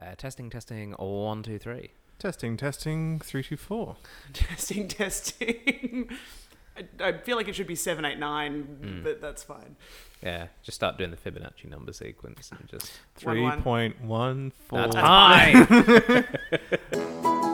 [0.00, 0.92] Uh, testing, testing.
[0.92, 1.92] One, two, three.
[2.18, 3.96] Testing, testing, three, two, four.
[4.32, 6.08] testing, testing.
[6.76, 9.76] I, I feel like it should be seven, eight, nine, but that's fine.
[10.22, 12.90] Yeah, just start doing the Fibonacci number sequence and just.
[13.22, 13.62] One, Three one.
[13.62, 14.88] point one four.
[14.88, 16.26] That's fine.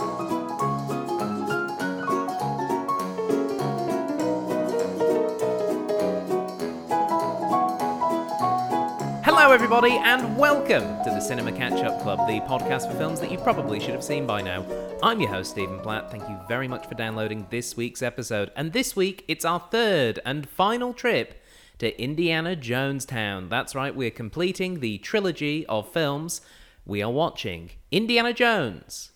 [9.52, 13.30] Hello, everybody, and welcome to the Cinema Catch Up Club, the podcast for films that
[13.30, 14.64] you probably should have seen by now.
[15.02, 16.10] I'm your host, Stephen Platt.
[16.10, 18.50] Thank you very much for downloading this week's episode.
[18.56, 21.38] And this week, it's our third and final trip
[21.80, 23.50] to Indiana Jonestown.
[23.50, 26.40] That's right, we're completing the trilogy of films.
[26.86, 29.11] We are watching Indiana Jones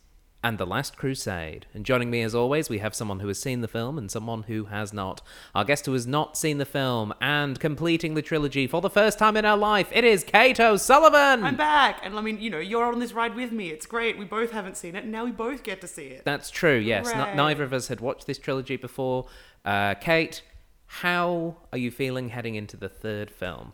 [0.47, 1.67] and The Last Crusade.
[1.75, 4.45] And joining me as always, we have someone who has seen the film and someone
[4.45, 5.21] who has not.
[5.57, 9.19] Our guest who has not seen the film and completing the trilogy for the first
[9.19, 11.43] time in her life, it is Kate O'Sullivan.
[11.43, 13.71] I'm back, and I mean, you know, you're on this ride with me.
[13.71, 14.19] It's great.
[14.19, 16.25] We both haven't seen it, and now we both get to see it.
[16.25, 17.09] That's true, yes.
[17.09, 19.27] N- neither of us had watched this trilogy before.
[19.65, 20.43] Uh, Kate,
[20.87, 23.73] how are you feeling heading into the third film?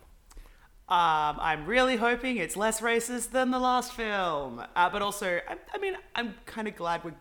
[0.92, 5.56] Um, I'm really hoping it's less racist than the last film, uh, but also, I,
[5.72, 7.12] I mean, I'm kind of glad we.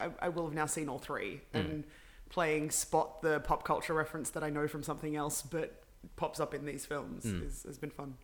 [0.00, 1.84] I, I will have now seen all three and
[2.30, 5.84] playing spot the pop culture reference that I know from something else, but
[6.16, 8.14] pops up in these films is, has been fun.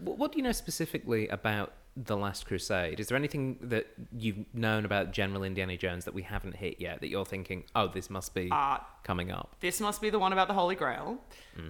[0.00, 3.00] What do you know specifically about The Last Crusade?
[3.00, 7.00] Is there anything that you've known about General Indiana Jones that we haven't hit yet
[7.00, 9.56] that you're thinking, oh, this must be Uh, coming up?
[9.60, 11.18] This must be the one about the Holy Grail.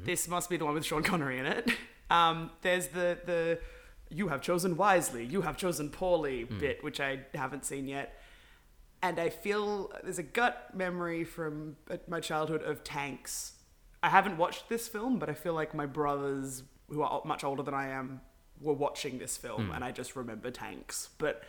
[0.04, 1.70] This must be the one with Sean Connery in it.
[2.12, 3.58] Um, there's the the
[4.10, 8.20] you have chosen wisely, you have chosen poorly bit, which I haven't seen yet.
[9.02, 13.54] And I feel there's a gut memory from uh, my childhood of tanks.
[14.02, 17.62] I haven't watched this film, but I feel like my brothers, who are much older
[17.62, 18.20] than I am,
[18.60, 21.08] were watching this film, and I just remember tanks.
[21.18, 21.42] But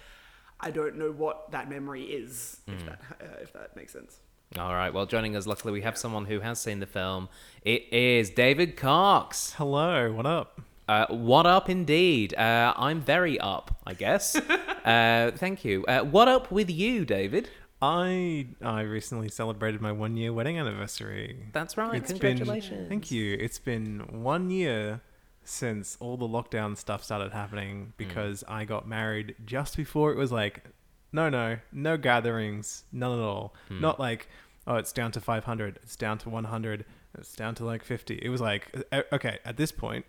[0.59, 4.19] I don't know what that memory is, if that uh, if that makes sense.
[4.57, 7.27] All right, well, joining us, luckily, we have someone who has seen the film.
[7.63, 9.53] It is David Cox.
[9.53, 10.61] Hello, what up?
[10.87, 12.35] Uh, what up, indeed?
[12.35, 14.35] Uh, I'm very up, I guess.
[14.85, 15.83] uh, thank you.
[15.85, 17.49] Uh, what up with you, David?
[17.81, 21.47] I I recently celebrated my one year wedding anniversary.
[21.51, 21.95] That's right.
[21.95, 22.89] It's been- Congratulations.
[22.89, 23.35] thank you.
[23.39, 25.01] It's been one year
[25.43, 30.31] since all the lockdown stuff started happening because I got married just before it was
[30.31, 30.63] like,
[31.11, 33.53] no, no, no gatherings, none at all.
[33.69, 34.29] Not like,
[34.67, 36.85] oh, it's down to 500, it's down to 100,
[37.17, 38.19] it's down to like 50.
[38.21, 38.71] It was like,
[39.11, 40.05] okay, at this point,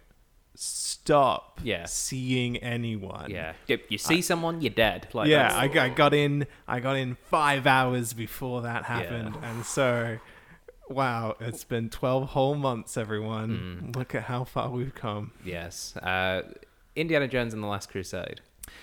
[0.54, 1.86] stop Yeah.
[1.86, 3.30] seeing anyone.
[3.30, 3.54] Yeah.
[3.66, 5.08] You, you see someone, you're dead.
[5.12, 6.46] Like, yeah, I, I got in.
[6.68, 10.18] I got in five hours before that happened, and so,
[10.88, 12.96] wow, it's been twelve whole months.
[12.96, 13.96] Everyone, Mm.
[13.96, 15.32] look at how far we've come.
[15.44, 15.96] Yes.
[15.96, 16.42] Uh,
[16.96, 18.40] Indiana Jones and the Last Crusade.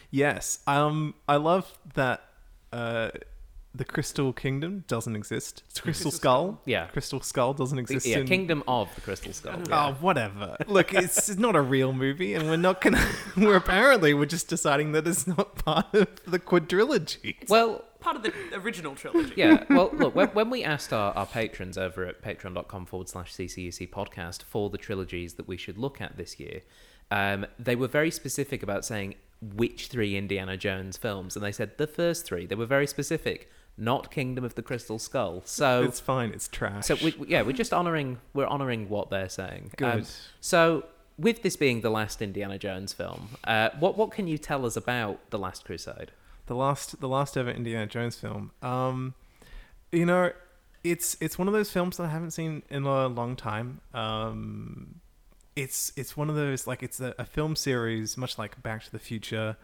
[0.09, 2.22] Yes, um, I love that.
[2.74, 3.09] Uh,
[3.74, 5.64] the Crystal Kingdom doesn't exist.
[5.70, 6.62] It's Crystal Skull.
[6.66, 6.88] Yeah.
[6.88, 8.06] Crystal Skull doesn't exist.
[8.06, 8.28] yeah, in...
[8.28, 9.62] Kingdom of the Crystal Skull.
[9.72, 10.58] Oh, whatever.
[10.68, 13.06] Look, it's, it's not a real movie, and we're not gonna.
[13.38, 17.50] We're apparently we're just deciding that it's not part of the quadrilogy.
[17.50, 19.34] Well, Part of the original trilogy.
[19.38, 19.64] yeah.
[19.70, 23.90] Well, look, when, when we asked our, our patrons over at patreon.com forward slash CCUC
[23.92, 26.62] podcast for the trilogies that we should look at this year,
[27.12, 31.36] um, they were very specific about saying which three Indiana Jones films.
[31.36, 32.48] And they said the first three.
[32.48, 35.42] They were very specific, not Kingdom of the Crystal Skull.
[35.46, 36.30] So, It's fine.
[36.30, 36.86] It's trash.
[36.86, 39.72] so we, yeah, we're just honoring we're honoring what they're saying.
[39.81, 40.08] Um, Good.
[40.40, 40.86] so,
[41.18, 44.75] with this being the last Indiana Jones film, uh, what what can you tell us
[44.78, 46.12] about the Last Crusade?
[46.52, 48.52] the last the last ever Indiana Jones film.
[48.62, 49.14] Um,
[49.91, 50.31] you know,
[50.84, 53.80] it's it's one of those films that I haven't seen in a long time.
[53.94, 54.96] Um,
[55.56, 58.91] it's it's one of those like it's a, a film series, much like Back to
[58.91, 59.56] the Future,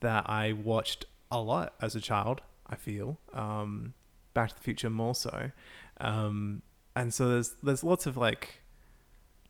[0.00, 2.42] that I watched a lot as a child.
[2.68, 3.94] I feel um,
[4.34, 5.50] Back to the Future more so,
[6.00, 6.62] um,
[6.96, 8.62] and so there's there's lots of like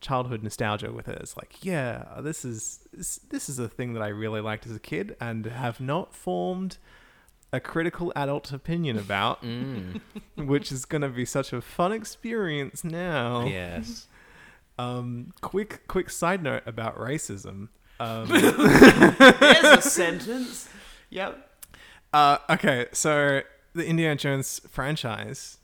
[0.01, 1.17] childhood nostalgia with it.
[1.21, 4.75] It's like, yeah, this is this, this is a thing that I really liked as
[4.75, 6.77] a kid and have not formed
[7.53, 10.01] a critical adult opinion about, Mm,
[10.35, 13.45] which is going to be such a fun experience now.
[13.45, 14.07] yes.
[14.77, 17.69] Um, quick quick side note about racism.
[17.97, 20.67] Um, There's a sentence.
[21.11, 21.54] Yep.
[22.15, 23.41] Uh, okay, so
[23.73, 25.57] the Indiana Jones franchise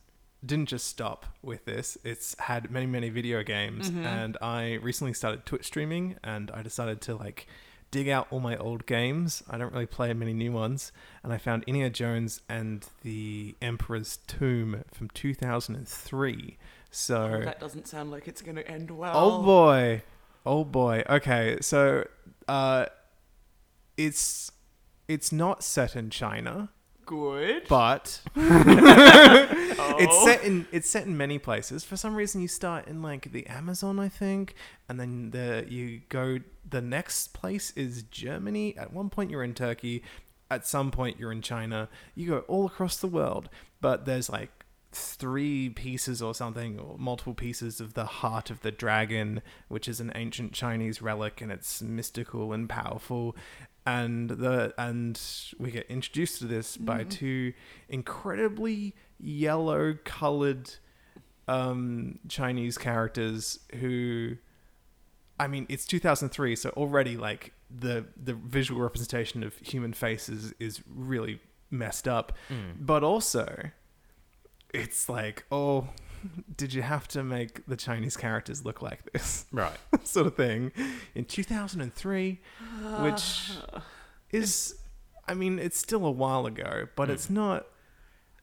[0.46, 1.98] didn't just stop with this.
[2.04, 7.00] It's had many, many video games, and I recently started Twitch streaming, and I decided
[7.04, 7.48] to like
[7.90, 9.44] dig out all my old games.
[9.50, 10.92] I don't really play many new ones,
[11.24, 16.58] and I found Indiana Jones and the Emperor's Tomb from 2003.
[16.90, 19.14] So That doesn't sound like it's going to end well.
[19.16, 20.04] Oh boy.
[20.46, 21.04] Oh boy.
[21.10, 22.06] Okay, so
[22.50, 22.88] uh
[23.96, 24.52] it's
[25.14, 26.70] it's not set in China,
[27.06, 27.64] Good.
[27.68, 29.96] but Oh.
[30.00, 31.84] it's set in it's set in many places.
[31.84, 34.56] For some reason, you start in like the Amazon, I think,
[34.88, 36.40] and then the you go.
[36.70, 38.78] The next place is Germany.
[38.78, 40.04] At one point, you're in Turkey.
[40.50, 41.90] At some point, you're in China.
[42.16, 43.50] You go all across the world,
[43.82, 44.52] but there's like
[44.94, 50.00] three pieces or something, or multiple pieces of the heart of the dragon, which is
[50.02, 53.36] an ancient Chinese relic, and it's mystical and powerful.
[53.86, 55.20] And the and
[55.58, 57.54] we get introduced to this by two
[57.90, 60.70] incredibly yellow colored
[61.48, 64.38] um Chinese characters who
[65.40, 70.82] I mean it's 2003 so already like the the visual representation of human faces is
[70.88, 71.40] really
[71.72, 72.34] messed up.
[72.80, 73.72] But also
[74.74, 75.90] it's like oh
[76.58, 79.78] did you have to make the Chinese characters look like this Right.
[80.04, 80.72] sort of thing
[81.16, 82.40] in 2003
[83.00, 83.52] which
[84.32, 84.76] is
[85.28, 87.68] I mean it's still a while ago but it's not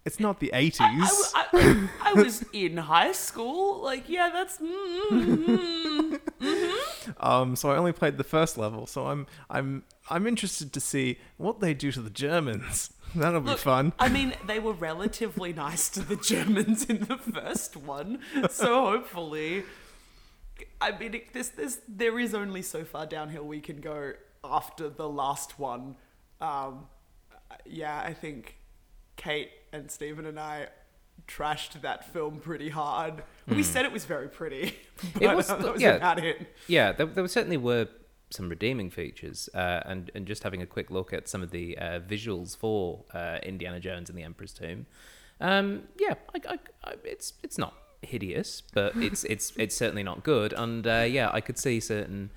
[0.05, 3.83] it's not the 80s I, I- I was in high school.
[3.83, 4.57] Like, yeah, that's.
[4.59, 6.19] mm,
[7.21, 11.19] Um, so I only played the first level, so I'm I'm I'm interested to see
[11.37, 12.91] what they do to the Germans.
[13.15, 13.93] That'll be fun.
[13.99, 18.21] I mean, they were relatively nice to the Germans in the first one,
[18.51, 19.65] so hopefully,
[20.81, 24.13] I mean, it, this this there is only so far downhill we can go
[24.45, 25.97] after the last one.
[26.41, 26.87] Um,
[27.65, 28.57] yeah, I think
[29.17, 30.69] Kate and Stephen and I
[31.27, 33.23] trashed that film pretty hard.
[33.49, 34.75] We said it was very pretty,
[35.15, 35.95] but It was- that was yeah.
[35.97, 36.55] about it.
[36.69, 37.89] Yeah, there, there certainly were
[38.31, 41.77] some redeeming features, uh, and and just having a quick look at some of the
[41.79, 44.87] uh, visuals for uh, Indiana Jones and the Emperor's Tomb.
[45.41, 50.23] Um, yeah, I, I, I, it's it's not hideous, but it's it's it's certainly not
[50.25, 50.53] good.
[50.53, 52.31] And uh, yeah, I could see certain.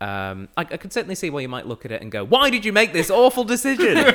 [0.00, 2.50] Um, I, I could certainly see why you might look at it and go, "Why
[2.50, 3.96] did you make this awful decision?"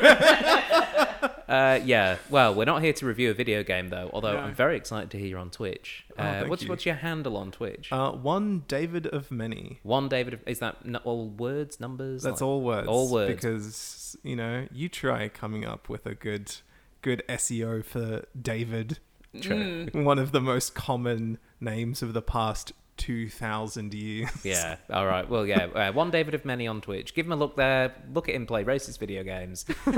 [1.48, 2.18] uh, yeah.
[2.30, 4.10] Well, we're not here to review a video game though.
[4.14, 4.40] Although No.
[4.40, 6.06] I'm very excited to hear you on Twitch.
[6.18, 6.70] Oh, Uh, what's you.
[6.70, 7.92] what's your handle on Twitch?
[7.92, 9.80] Uh, one David of many.
[9.84, 12.24] One David is that n- all words, numbers?
[12.24, 12.88] That's Like- all words.
[12.88, 13.34] All words.
[13.34, 16.56] Because you know you try coming up with a good
[17.02, 19.00] good SEO for David.
[19.42, 19.88] True.
[19.94, 24.30] One of the most common names of the past two thousand years.
[24.44, 24.78] Yeah.
[24.92, 25.28] All right.
[25.30, 25.66] Well, yeah.
[25.66, 27.14] Uh, one David of many on Twitch.
[27.14, 27.94] Give him a look there.
[28.14, 29.98] Look at him play racist video games, and,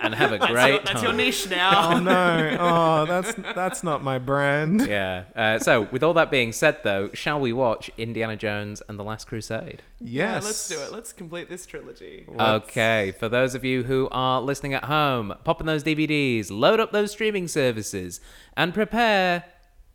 [0.00, 1.92] and have a That's, great your, that's your niche now.
[1.94, 2.56] Oh no!
[2.64, 4.86] Oh, that's that's not my brand.
[4.86, 5.24] Yeah.
[5.34, 9.04] Uh, so, with all that being said, though, shall we watch Indiana Jones and the
[9.04, 9.82] Last Crusade?
[10.00, 10.44] Yeah, Yes.
[10.44, 10.92] let's do it.
[10.92, 12.24] Let's complete this trilogy.
[12.28, 16.50] Let's- Okay, for those of you who are listening at home, pop in those DVDs,
[16.50, 18.20] load up those streaming services,
[18.56, 19.44] and prepare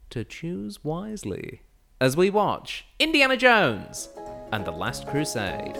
[0.09, 1.61] to choose wisely
[2.01, 4.09] as we watch Indiana Jones
[4.51, 5.77] and the Last Crusade.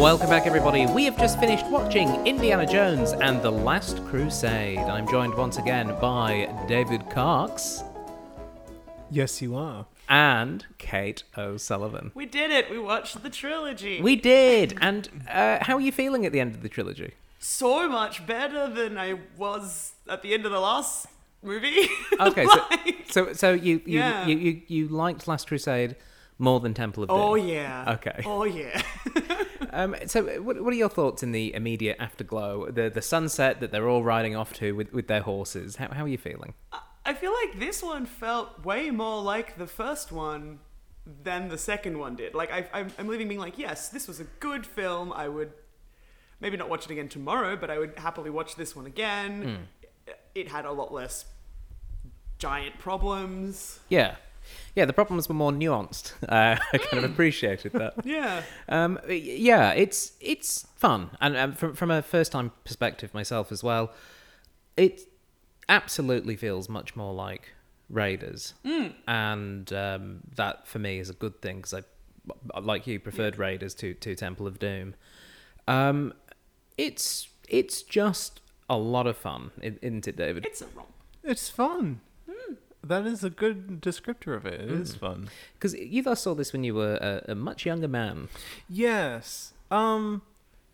[0.00, 0.86] Welcome back, everybody.
[0.86, 4.78] We have just finished watching Indiana Jones and the Last Crusade.
[4.78, 7.82] I'm joined once again by David Cox
[9.10, 9.86] Yes, you are.
[10.08, 12.12] and Kate O'Sullivan.
[12.14, 12.70] We did it.
[12.70, 14.00] We watched the trilogy.
[14.00, 14.78] We did.
[14.80, 17.12] And uh, how are you feeling at the end of the trilogy?
[17.42, 21.06] so much better than I was at the end of the last
[21.42, 21.88] movie.
[22.20, 22.64] Okay, so
[23.08, 24.26] so, so you, you, Yeah.
[24.26, 25.96] you, you you liked Last Crusade
[26.38, 27.18] more than Temple of Doom.
[27.18, 27.94] oh yeah.
[27.94, 28.22] Okay.
[28.26, 28.82] Oh yeah.
[29.72, 32.70] Um, so, what, what are your thoughts in the immediate afterglow?
[32.70, 35.76] The the sunset that they're all riding off to with, with their horses.
[35.76, 36.54] How, how are you feeling?
[37.04, 40.60] I feel like this one felt way more like the first one
[41.22, 42.34] than the second one did.
[42.34, 45.12] Like I, I'm, I'm leaving being like, yes, this was a good film.
[45.12, 45.52] I would
[46.40, 49.68] maybe not watch it again tomorrow, but I would happily watch this one again.
[50.34, 51.24] It had a lot less
[52.38, 53.80] giant problems.
[53.88, 54.16] Yeah,
[54.74, 54.84] yeah.
[54.84, 56.12] The problems were more nuanced.
[56.28, 57.94] Uh, I kind of appreciated that.
[58.04, 58.42] Yeah.
[58.68, 63.62] Um, yeah, it's it's fun, and um, from from a first time perspective myself as
[63.64, 63.92] well,
[64.76, 65.00] it
[65.68, 67.54] absolutely feels much more like
[67.88, 68.54] Raiders,
[69.08, 73.74] and um, that for me is a good thing because I, like you, preferred Raiders
[73.76, 74.94] to to Temple of Doom.
[75.66, 76.14] Um,
[76.78, 80.46] it's it's just a lot of fun, isn't it, David?
[80.46, 80.88] It's a romp.
[81.24, 82.00] It's fun.
[82.82, 84.60] That is a good descriptor of it.
[84.60, 85.28] It is fun.
[85.54, 88.28] Because you last saw this when you were a, a much younger man.
[88.68, 89.52] Yes.
[89.70, 90.22] Um,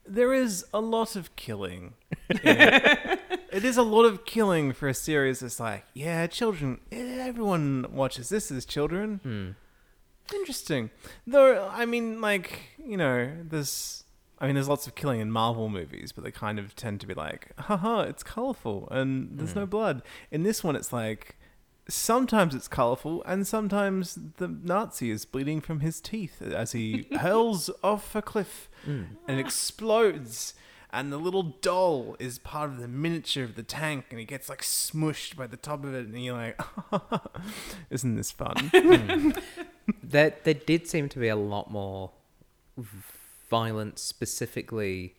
[0.07, 1.95] there is a lot of killing.
[2.31, 3.21] in it.
[3.53, 6.81] it is a lot of killing for a series that's like, yeah, children.
[6.93, 9.57] eh, Everyone watches this as children.
[10.35, 10.91] Interesting.
[11.27, 14.05] Though, I mean, like, you know, there's
[14.39, 17.07] I mean, there's lots of killing in Marvel movies, but they kind of tend to
[17.07, 20.03] be like, haha, it's colorful and there's no blood.
[20.31, 21.37] In this one, it's like
[21.89, 27.71] sometimes it's colorful and sometimes the Nazi is bleeding from his teeth as he hurls
[27.83, 29.03] off a cliff hmm.
[29.29, 30.55] and explodes.
[30.91, 34.49] And the little doll is part of the miniature of the tank, and he gets
[34.49, 36.59] like smushed by the top of it, and you're like,
[37.91, 39.31] "Isn't this fun?" Hmm.
[40.03, 42.13] There, there did seem to be a lot more
[43.51, 45.15] violence, specifically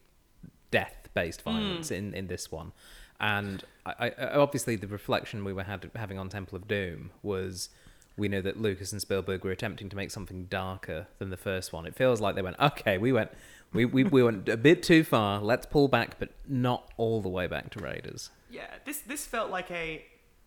[0.71, 1.51] death-based hmm.
[1.51, 2.71] violence in, in this one,
[3.19, 3.63] and
[3.99, 7.69] I, I, obviously the reflection we were had, having on Temple of Doom was
[8.17, 11.71] we know that Lucas and Spielberg were attempting to make something darker than the first
[11.71, 11.85] one.
[11.85, 13.29] It feels like they went, okay, we went,
[13.73, 15.39] we, we, we went a bit too far.
[15.39, 18.31] Let's pull back, but not all the way back to Raiders.
[18.49, 20.05] Yeah, this this felt like a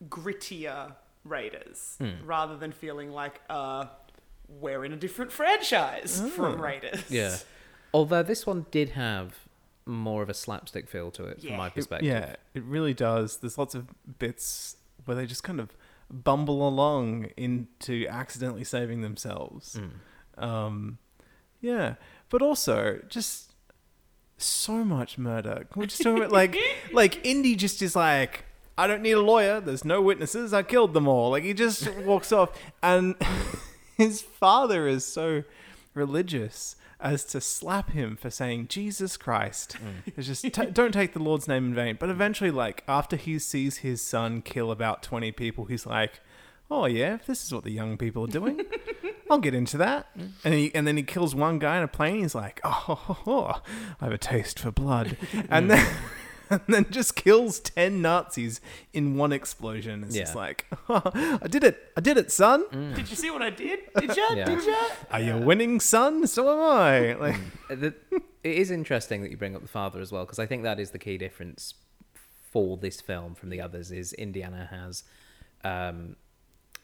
[0.09, 0.95] grittier
[1.25, 2.27] Raiders Hmm.
[2.27, 3.85] rather than feeling like uh
[4.49, 7.05] we're in a different franchise from Raiders.
[7.11, 7.37] Yeah.
[7.93, 9.47] Although this one did have
[9.87, 11.51] more of a slapstick feel to it Yeah.
[11.51, 12.09] from my It- perspective.
[12.09, 13.39] Yeah, it really does.
[13.39, 15.77] There's lots of bits where they just kind of
[16.11, 19.81] bumble along into accidentally saving themselves.
[20.39, 20.99] Um,
[21.61, 21.95] yeah,
[22.29, 23.53] but also just
[24.39, 25.67] so much murder.
[25.73, 26.57] Can we just talk about like
[26.93, 28.45] like Indy just is like.
[28.79, 29.61] I don't need a lawyer.
[29.61, 30.55] There's no witnesses.
[30.55, 31.31] I killed them all.
[31.33, 32.49] Like he just walks off,
[32.83, 33.15] and
[33.99, 35.43] his father is so
[35.93, 39.77] religious as to slap him for saying Jesus Christ.
[39.79, 40.13] Mm.
[40.17, 41.97] It's just ta don't take the Lord's name in vain.
[41.99, 46.21] But eventually, like after he sees his son kill about twenty people, he's like,
[46.71, 48.61] "Oh yeah, if this is what the young people are doing,
[49.31, 50.31] I'll get into that." Mm.
[50.45, 52.21] And he and then he kills one guy in a plane.
[52.21, 53.63] He's like, "Oh,
[54.01, 55.17] I have a taste for blood,"
[55.49, 55.69] and mm.
[55.69, 55.97] then.
[56.61, 58.61] And then just kills ten Nazis
[58.93, 60.03] in one explosion.
[60.05, 60.39] It's just Yeah.
[60.41, 61.93] like, I did it!
[61.97, 62.65] I did it, son!
[62.95, 63.81] Did you see what I did?
[63.99, 64.27] Did you?
[64.35, 64.45] Yeah.
[64.45, 64.77] Did you?
[65.11, 66.27] Are you winning, son?
[66.27, 67.15] So am I.
[67.15, 67.37] Like,
[67.71, 67.95] Uh, the,
[68.43, 70.81] it is interesting that you bring up the father as well because I think that
[70.81, 71.75] is the key difference
[72.51, 73.93] for this film from the others.
[73.93, 75.05] Is Indiana has
[75.63, 76.17] um,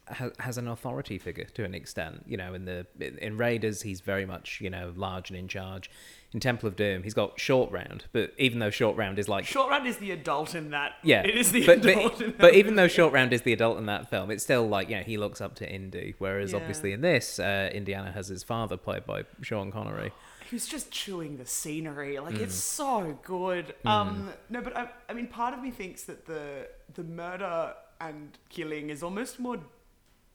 [0.06, 2.24] has, has an authority figure to an extent.
[2.28, 2.86] You know, in the
[3.20, 5.90] in Raiders, he's very much you know large and in charge.
[6.36, 9.46] In Temple of Doom, he's got Short Round, but even though Short Round is like
[9.46, 10.92] Short Round is the adult in that.
[11.02, 12.38] yeah, It is the but, adult But, in that.
[12.38, 14.96] but even though Short Round is the adult in that film, it's still like you
[14.96, 16.58] know he looks up to Indy, whereas Yeah.
[16.58, 20.12] obviously in this, uh, Indiana has his father played by Sean Connery.
[20.50, 22.18] He's just chewing the scenery.
[22.18, 22.40] Like Mm.
[22.42, 23.74] it's so good.
[23.86, 28.36] Um, no, but I, I mean, part of me thinks that the the murder and
[28.50, 29.56] killing is almost more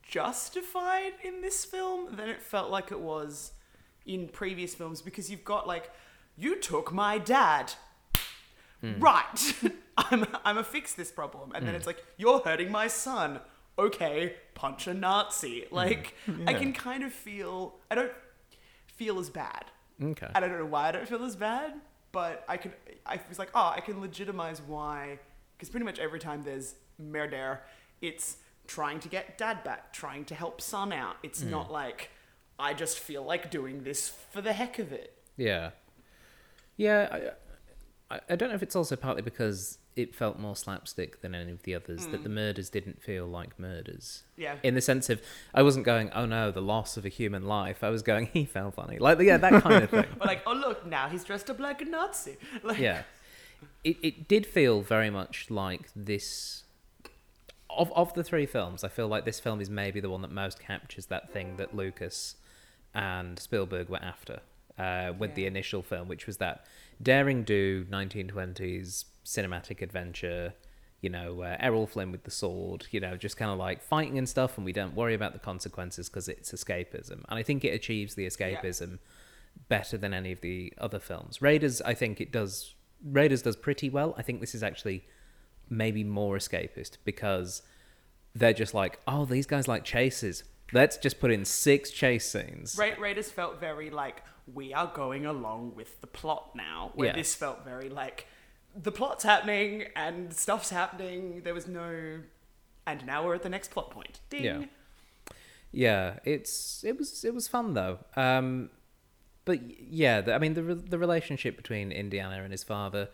[0.01, 3.51] justified in this film than it felt like it was
[4.05, 5.91] in previous films because you've got like,
[6.38, 7.74] you took my dad.
[8.81, 9.00] Hmm.
[9.00, 9.53] Right,
[9.98, 11.77] I'm I'm a fix this problem, and then hmm.
[11.77, 13.39] it's like you're hurting my son.
[13.77, 15.65] Okay, punch a Nazi.
[15.70, 15.75] Hmm.
[15.75, 16.15] Like
[16.48, 16.58] I Yeah.
[16.58, 18.12] can kind of feel I don't
[18.88, 19.65] feel as bad.
[20.01, 20.27] Okay.
[20.34, 21.74] And I don't know why I don't feel as bad,
[22.12, 22.74] but I could.
[23.05, 25.20] I was like, oh, I can legitimize why,
[25.55, 27.62] because pretty much every time there's murder,
[28.01, 31.17] it's trying to get dad back, trying to help son out.
[31.22, 32.10] It's not like
[32.61, 35.17] I just feel like doing this for the heck of it.
[35.35, 35.71] Yeah,
[36.77, 37.31] yeah.
[38.11, 41.51] I, I, don't know if it's also partly because it felt more slapstick than any
[41.51, 42.23] of the others that hmm.
[42.23, 44.23] the murders didn't feel like murders.
[44.37, 44.55] Yeah.
[44.61, 45.21] In the sense of,
[45.53, 47.83] I wasn't going, oh no, the loss of a human life.
[47.83, 50.05] I was going, he felt funny, like yeah, that kind of thing.
[50.19, 52.37] But like, oh look, now he's dressed up like a Nazi.
[52.63, 53.03] Like, yeah,
[53.83, 56.63] it it did feel very much like this.
[57.69, 60.31] Of of the three films, I feel like this film is maybe the one that
[60.31, 62.35] most captures that thing that Lucas
[62.93, 64.41] and Spielberg were after
[64.77, 66.65] uh, with the initial film, which was that
[67.01, 70.53] daring do 1920s cinematic adventure.
[71.01, 72.88] You know, uh, Errol Flynn with the sword.
[72.91, 75.39] You know, just kind of like fighting and stuff, and we don't worry about the
[75.39, 77.24] consequences because it's escapism.
[77.27, 79.00] And I think it achieves the escapism
[79.67, 81.41] better than any of the other films.
[81.41, 82.75] Raiders, I think it does.
[83.03, 84.13] Raiders does pretty well.
[84.17, 85.03] I think this is actually
[85.69, 87.63] maybe more escapist because
[88.36, 90.43] they're just like, oh, these guys like chases.
[90.73, 92.77] Let's just put in six chase scenes.
[92.77, 94.23] Ra- Raiders felt very like
[94.53, 96.91] we are going along with the plot now.
[96.95, 97.15] Where Yeah.
[97.15, 98.25] this felt very like
[98.75, 101.41] the plot's happening and stuff's happening.
[101.43, 102.21] There was no,
[102.87, 104.19] and now we're at the next plot point.
[104.29, 104.43] Ding.
[104.43, 104.65] Yeah.
[105.73, 107.99] Yeah, it's it was it was fun though.
[108.17, 108.69] Um,
[109.45, 113.09] but yeah, the, I mean the re- the relationship between Indiana and his father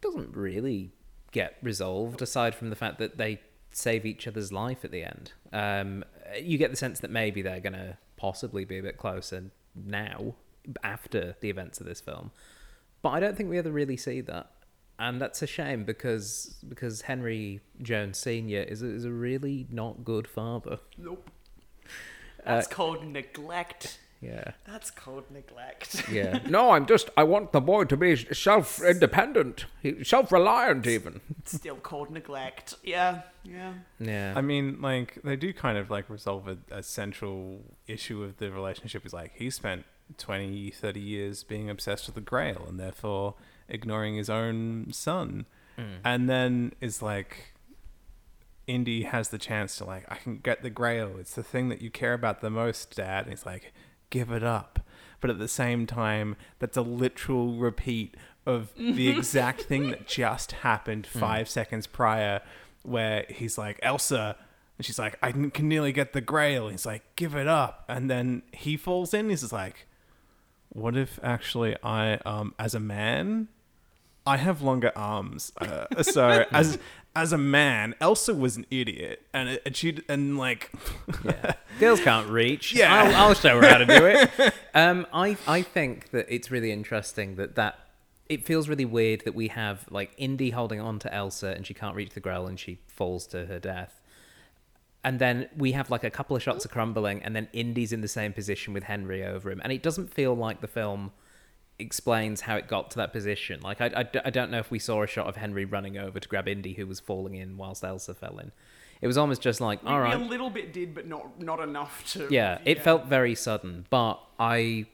[0.00, 0.92] doesn't really
[1.32, 3.40] get resolved aside from the fact that they
[3.76, 5.32] save each other's life at the end.
[5.52, 6.02] Um,
[6.40, 10.34] you get the sense that maybe they're gonna possibly be a bit closer now
[10.82, 12.30] after the events of this film,
[13.02, 14.50] but I don't think we ever really see that.
[14.98, 20.04] And that's a shame because because Henry Jones Senior is a, is a really not
[20.04, 20.78] good father.
[20.96, 21.30] Nope.
[22.46, 23.98] Uh, That's called neglect.
[24.20, 24.52] Yeah.
[24.66, 26.08] That's cold neglect.
[26.10, 26.40] Yeah.
[26.48, 27.10] no, I'm just.
[27.16, 29.66] I want the boy to be self-independent,
[30.02, 31.20] self-reliant, even.
[31.44, 32.74] Still cold neglect.
[32.82, 33.74] Yeah, yeah.
[33.98, 34.32] Yeah.
[34.34, 38.50] I mean, like they do kind of like resolve a, a central issue of the
[38.50, 39.04] relationship.
[39.04, 39.84] Is like he spent
[40.18, 43.34] 20, 30 years being obsessed with the Grail and therefore
[43.68, 45.46] ignoring his own son,
[45.76, 45.96] hmm.
[46.04, 47.52] and then is like.
[48.66, 51.18] Indy has the chance to like, I can get the Grail.
[51.20, 53.26] It's the thing that you care about the most, Dad.
[53.26, 53.72] And he's like,
[54.10, 54.80] give it up.
[55.20, 60.52] But at the same time, that's a literal repeat of the exact thing that just
[60.52, 62.42] happened five seconds prior,
[62.82, 64.36] where he's like, Elsa.
[64.78, 66.64] And she's like, I can nearly get the grail.
[66.64, 67.84] And he's like, give it up.
[67.88, 69.30] And then he falls in.
[69.30, 69.86] He's just like,
[70.68, 73.48] what if actually I, um, as a man,
[74.26, 75.52] I have longer arms.
[75.58, 76.78] Uh, so as
[77.14, 80.70] as a man, Elsa was an idiot, and it, and she and like,
[81.24, 81.54] yeah.
[81.80, 82.74] Girls can't reach.
[82.74, 82.92] Yeah.
[82.94, 84.54] I'll, I'll show her how to do it.
[84.74, 87.78] Um, I I think that it's really interesting that that
[88.28, 91.72] it feels really weird that we have like Indy holding on to Elsa and she
[91.72, 94.02] can't reach the Grail and she falls to her death.
[95.02, 98.02] And then we have like a couple of shots of crumbling, and then Indy's in
[98.02, 101.12] the same position with Henry over him, and it doesn't feel like the film
[101.78, 103.60] explains how it got to that position.
[103.60, 106.18] Like I, I, I don't know if we saw a shot of Henry running over
[106.18, 108.52] to grab Indy who was falling in whilst Elsa fell in.
[109.02, 112.04] It was almost just like, all right, a little bit did, but not not enough
[112.12, 112.28] to.
[112.30, 114.86] yeah, it felt very sudden, but I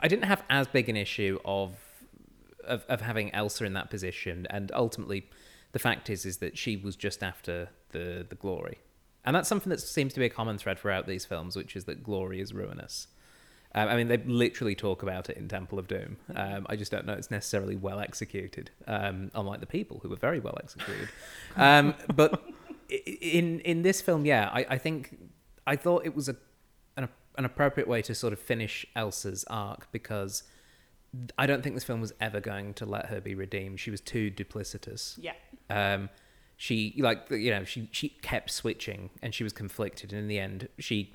[0.00, 1.74] I didn't have as big an issue of
[2.64, 5.26] of, of having Elsa in that position, and ultimately,
[5.72, 8.78] the fact is is that she was just after the the glory,
[9.24, 11.86] and that's something that seems to be a common thread throughout these films, which is
[11.86, 13.06] that glory is ruinous.
[13.76, 16.16] Um, I mean, they literally talk about it in Temple of Doom.
[16.34, 20.16] Um, I just don't know it's necessarily well executed, um, unlike the people who were
[20.16, 21.10] very well executed.
[21.56, 22.42] Um, but
[22.88, 25.18] in in this film, yeah, I, I think
[25.66, 26.36] I thought it was a
[26.96, 30.42] an, an appropriate way to sort of finish Elsa's arc because
[31.36, 33.78] I don't think this film was ever going to let her be redeemed.
[33.78, 35.18] She was too duplicitous.
[35.20, 35.34] Yeah.
[35.68, 36.08] Um,
[36.56, 40.38] she like you know she she kept switching and she was conflicted, and in the
[40.38, 41.12] end she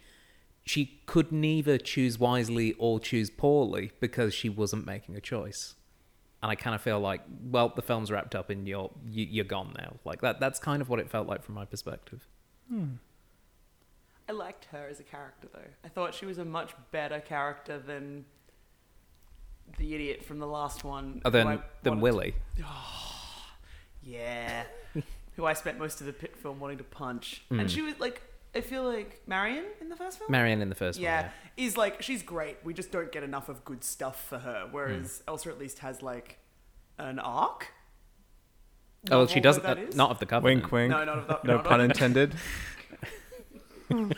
[0.63, 5.75] she could neither choose wisely or choose poorly because she wasn't making a choice.
[6.43, 9.45] And I kind of feel like, well, the film's wrapped up and you're you, you're
[9.45, 9.93] gone now.
[10.05, 10.39] Like that.
[10.39, 12.27] That's kind of what it felt like from my perspective.
[14.29, 15.59] I liked her as a character though.
[15.83, 18.25] I thought she was a much better character than
[19.77, 21.21] the idiot from the last one.
[21.25, 22.35] Other who I than than wanted Willie.
[22.57, 22.65] to-
[24.03, 24.63] yeah.
[25.35, 27.43] who I spent most of the pit film wanting to punch.
[27.51, 27.61] Mm.
[27.61, 28.21] And she was like
[28.53, 30.29] I feel like Marion in the first film?
[30.31, 31.31] Marion in the first yeah, one.
[31.57, 32.57] is like she's great.
[32.63, 34.67] We just don't get enough of good stuff for her.
[34.71, 35.29] Whereas Hmm.
[35.31, 36.39] Elsa at least has like
[36.97, 37.67] an arc.
[39.09, 39.63] Oh, well, she doesn't.
[39.63, 40.63] that uh, not of the covenant.
[40.63, 40.91] wink, wink.
[40.91, 41.43] No, not of that.
[41.45, 42.35] no not pun of- intended.
[43.91, 44.09] oh,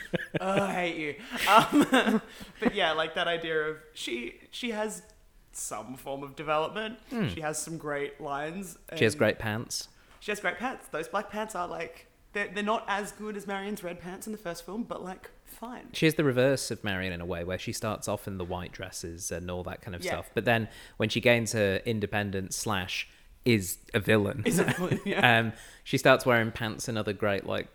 [0.42, 1.16] I hate you.
[1.50, 2.22] Um,
[2.60, 5.04] but yeah, like that idea of she she has
[5.52, 6.98] some form of development.
[7.34, 8.78] She has some great lines.
[8.96, 9.88] She has great pants.
[10.20, 10.88] She has great pants.
[10.88, 14.32] Those black pants are like they're they're not as good as Marion's red pants in
[14.34, 15.88] the first film, but like fine.
[15.94, 18.46] She is the reverse of Marion in a way, where she starts off in the
[18.46, 20.12] white dresses and all that kind of Yeah.
[20.14, 20.32] stuff.
[20.34, 20.68] But then
[20.98, 23.08] when she gains her independence slash
[23.46, 25.40] is a villain, Is a villain, yeah.
[25.40, 27.68] um, she starts wearing pants and other great like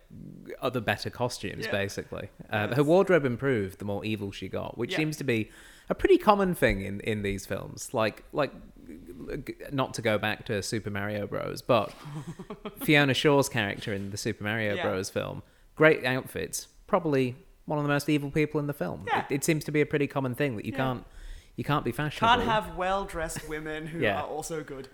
[0.61, 1.65] other better costumes.
[1.65, 1.71] Yeah.
[1.71, 4.97] Basically, um, her wardrobe improved the more evil she got, which Yeah.
[4.97, 5.49] seems to be
[5.87, 7.93] a pretty common thing in in these films.
[7.93, 8.51] Like like
[9.71, 11.93] not to go back to Super Mario Bros, but
[12.83, 14.83] Fiona Shaw's character in the Super Mario Yeah.
[14.83, 15.43] Bros film,
[15.75, 19.05] great outfits, probably one of the most evil people in the film.
[19.07, 19.25] Yeah.
[19.29, 20.77] It, it seems to be a pretty common thing that you Yeah.
[20.77, 21.05] can't
[21.55, 22.35] you can't be fashionable.
[22.37, 24.21] Can't have well dressed women who Yeah.
[24.21, 24.87] are also good.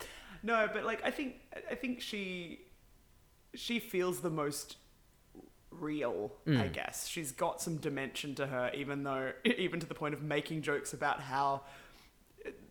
[0.44, 1.36] No, but like I think
[1.70, 2.62] I think she
[3.54, 4.78] she feels the most
[5.72, 6.62] real, Mm.
[6.62, 7.08] I guess.
[7.08, 10.94] She's got some dimension to her, even though even to the point of making jokes
[10.94, 11.62] about how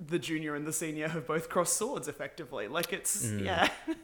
[0.05, 2.69] the junior and the senior have both crossed swords effectively.
[2.69, 3.45] Like it's Mm.
[3.45, 3.69] yeah.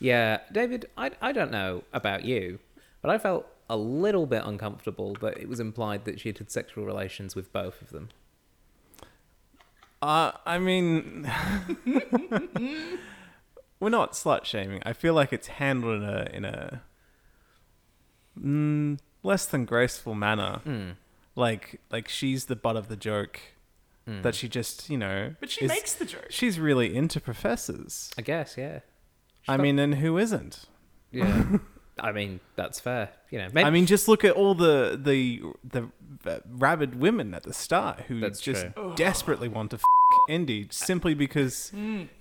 [0.00, 2.58] Yeah, David, I, I don't know about you,
[3.00, 6.50] but I felt a little bit uncomfortable that it was implied that she had had
[6.50, 8.10] sexual relations with both of them.
[10.02, 11.30] Uh, I mean,
[13.80, 14.82] we're not slut shaming.
[14.84, 16.82] I feel like it's handled in a in a
[18.38, 20.60] mm, less than graceful manner.
[20.64, 20.90] Hmm.
[21.36, 23.40] Like like she's the butt of the joke.
[24.06, 25.34] That she just you know.
[25.40, 26.26] But she is- makes the joke.
[26.30, 28.10] She's really into professors.
[28.18, 28.80] I guess, yeah.
[29.48, 30.64] I mean, and who isn't?
[31.10, 31.56] Yeah.
[32.00, 33.10] I mean, that's fair.
[33.30, 35.88] You know, maybe, I mean, just look at all the the the
[36.30, 38.92] uh, rabid women at the start who That's just true.
[38.96, 39.84] desperately want to f-
[40.28, 41.72] Indy simply because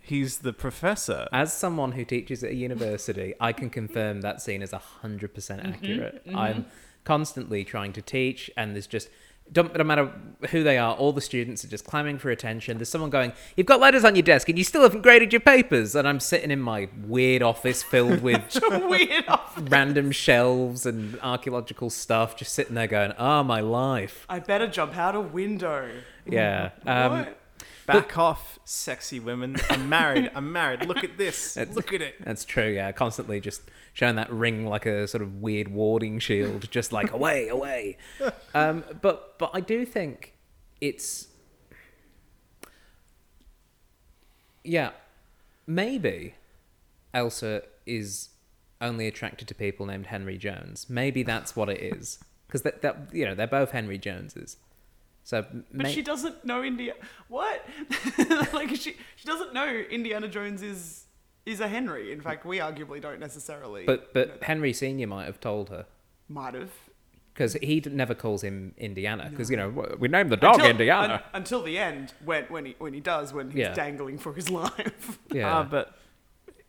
[0.01, 1.27] he's the professor.
[1.33, 5.65] as someone who teaches at a university, I can confirm that scene is 100% Mm-hmm,
[5.73, 6.21] accurate.
[6.35, 6.65] I'm
[7.03, 9.09] constantly trying to teach, and there's just
[9.51, 10.11] Don't, no matter
[10.49, 12.77] who they are, all the students are just clamoring for attention.
[12.77, 15.41] There's someone going, "You've got letters on your desk, and you still haven't graded your
[15.41, 19.25] papers." And I'm sitting in my weird office filled with Weird.
[19.27, 24.65] off- random shelves and archaeological stuff, just sitting there going, "Oh, my life." I better
[24.67, 25.87] jump out a window.
[26.25, 26.71] Yeah.
[26.87, 27.27] Um,
[27.85, 29.57] Back off, sexy women.
[29.69, 30.31] I'm married.
[30.33, 30.85] I'm married.
[30.85, 31.57] Look at this.
[31.73, 32.15] Look at it.
[32.23, 32.91] That's true, yeah.
[32.91, 33.61] Constantly just
[33.93, 37.97] showing that ring like a sort of weird warding shield, just like away, away.
[38.55, 40.35] Um, but but I do think
[40.79, 41.27] it's
[44.63, 44.91] yeah,
[45.65, 46.35] maybe
[47.15, 48.29] Elsa is
[48.79, 50.87] only attracted to people named Henry Jones.
[50.87, 54.57] Maybe that's what it is because that that you know they're both Henry Joneses.
[55.23, 56.93] So But may- she doesn't know India.
[57.29, 57.65] What?
[58.53, 61.05] like she she doesn't know Indiana Jones is
[61.45, 62.11] is a Henry.
[62.11, 63.85] In fact, we arguably don't necessarily.
[63.85, 65.85] but but Henry Senior might have told her.
[66.27, 66.71] might have.
[67.33, 69.27] because he d- never calls him Indiana.
[69.29, 71.15] Because you know we named the dog Indiana.
[71.15, 73.73] un- until the end, when when he when he does, when he's Yeah.
[73.73, 75.19] dangling for his life.
[75.31, 75.97] yeah, Ah, but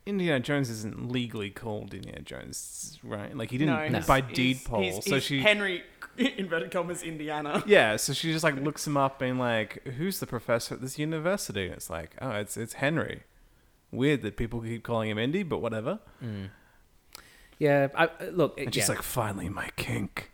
[0.07, 3.35] Indiana Jones isn't legally called Indiana Jones, right?
[3.37, 4.81] Like he didn't no, by he's- deed poll.
[4.83, 5.83] he's- so he's she Henry
[6.17, 7.63] inverted commas Indiana.
[7.67, 10.99] Yeah, so she just like looks him up and like, who's the professor at this
[10.99, 11.67] university?
[11.67, 13.23] And it's like, oh, it's it's Henry.
[13.91, 16.01] Weird that people keep calling him Indy, but whatever.
[17.59, 17.89] yeah.
[17.95, 18.87] I, uh, look, And yeah.
[18.89, 20.31] like, finally, my kink,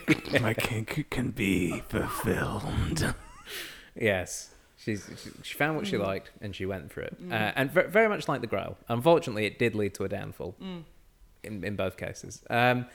[0.40, 3.14] my kink can be fulfilled.
[3.98, 4.50] yes.
[4.84, 5.76] She's, she, she found Mm.
[5.78, 7.16] what she liked and she went for it.
[7.30, 8.76] Uh, and ver- very much like the Grail.
[8.88, 10.82] Unfortunately, it did lead to a downfall Mm.
[11.42, 12.42] in, in both cases.
[12.50, 12.86] Um,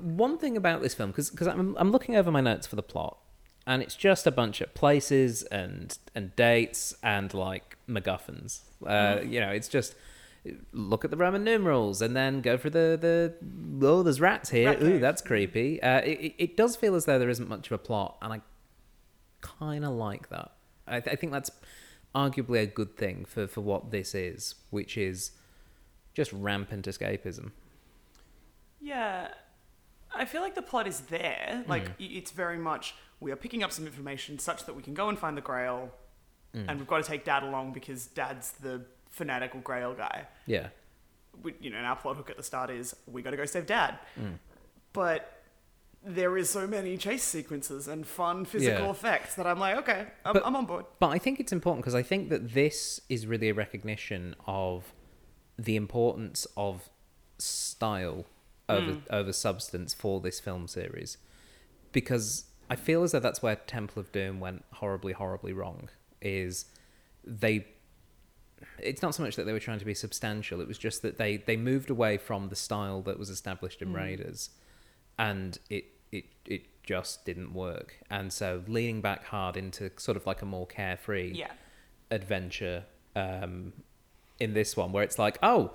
[0.00, 3.18] one thing about this film, because I'm, I'm looking over my notes for the plot,
[3.66, 8.60] and it's just a bunch of places and and dates and like MacGuffins.
[8.86, 9.94] Uh, You know, it's just
[10.72, 14.70] look at the Roman numerals and then go for the the oh, there's rats here.
[14.70, 15.00] Rat Ooh, cave.
[15.00, 15.82] that's creepy.
[15.82, 18.32] Uh, it, it- it does feel as though there isn't much of a plot, and
[18.32, 18.40] I
[19.40, 20.52] kind of like that.
[20.86, 21.50] I, th- I think that's
[22.14, 25.32] arguably a good thing for for what this is, which is
[26.14, 27.52] just rampant escapism.
[28.80, 29.28] Yeah.
[30.12, 31.64] I feel like the plot is there.
[31.68, 32.16] Like Mm.
[32.18, 35.18] it's very much we are picking up some information such that we can go and
[35.18, 35.92] find the Grail,
[36.54, 36.64] Mm.
[36.68, 40.26] and we've got to take Dad along because Dad's the fanatical Grail guy.
[40.46, 40.68] Yeah.
[41.42, 43.44] We, you know, and our plot hook at the start is we got to go
[43.44, 43.98] save Dad.
[44.20, 44.38] Mm.
[44.92, 45.39] But
[46.02, 48.90] there is so many chase sequences and fun physical Yeah.
[48.90, 50.86] effects that I'm like, okay, I'm, But- I'm on board.
[50.98, 54.94] But I think it's important because I think that this is really a recognition of
[55.58, 56.88] the importance of
[57.38, 58.24] style
[58.68, 59.00] over hmm.
[59.10, 61.18] over substance for this film series,
[61.92, 65.90] because I feel as though that's where Temple of Doom went horribly, horribly wrong.
[66.22, 66.66] Is
[67.24, 67.66] they?
[68.78, 71.18] It's not so much that they were trying to be substantial; it was just that
[71.18, 73.96] they they moved away from the style that was established in hmm.
[73.96, 74.50] Raiders,
[75.18, 77.96] and it it it just didn't work.
[78.10, 81.52] And so leaning back hard into sort of like a more carefree Yeah.
[82.10, 82.84] adventure
[83.16, 83.72] um,
[84.38, 85.72] in this one, where it's like, oh,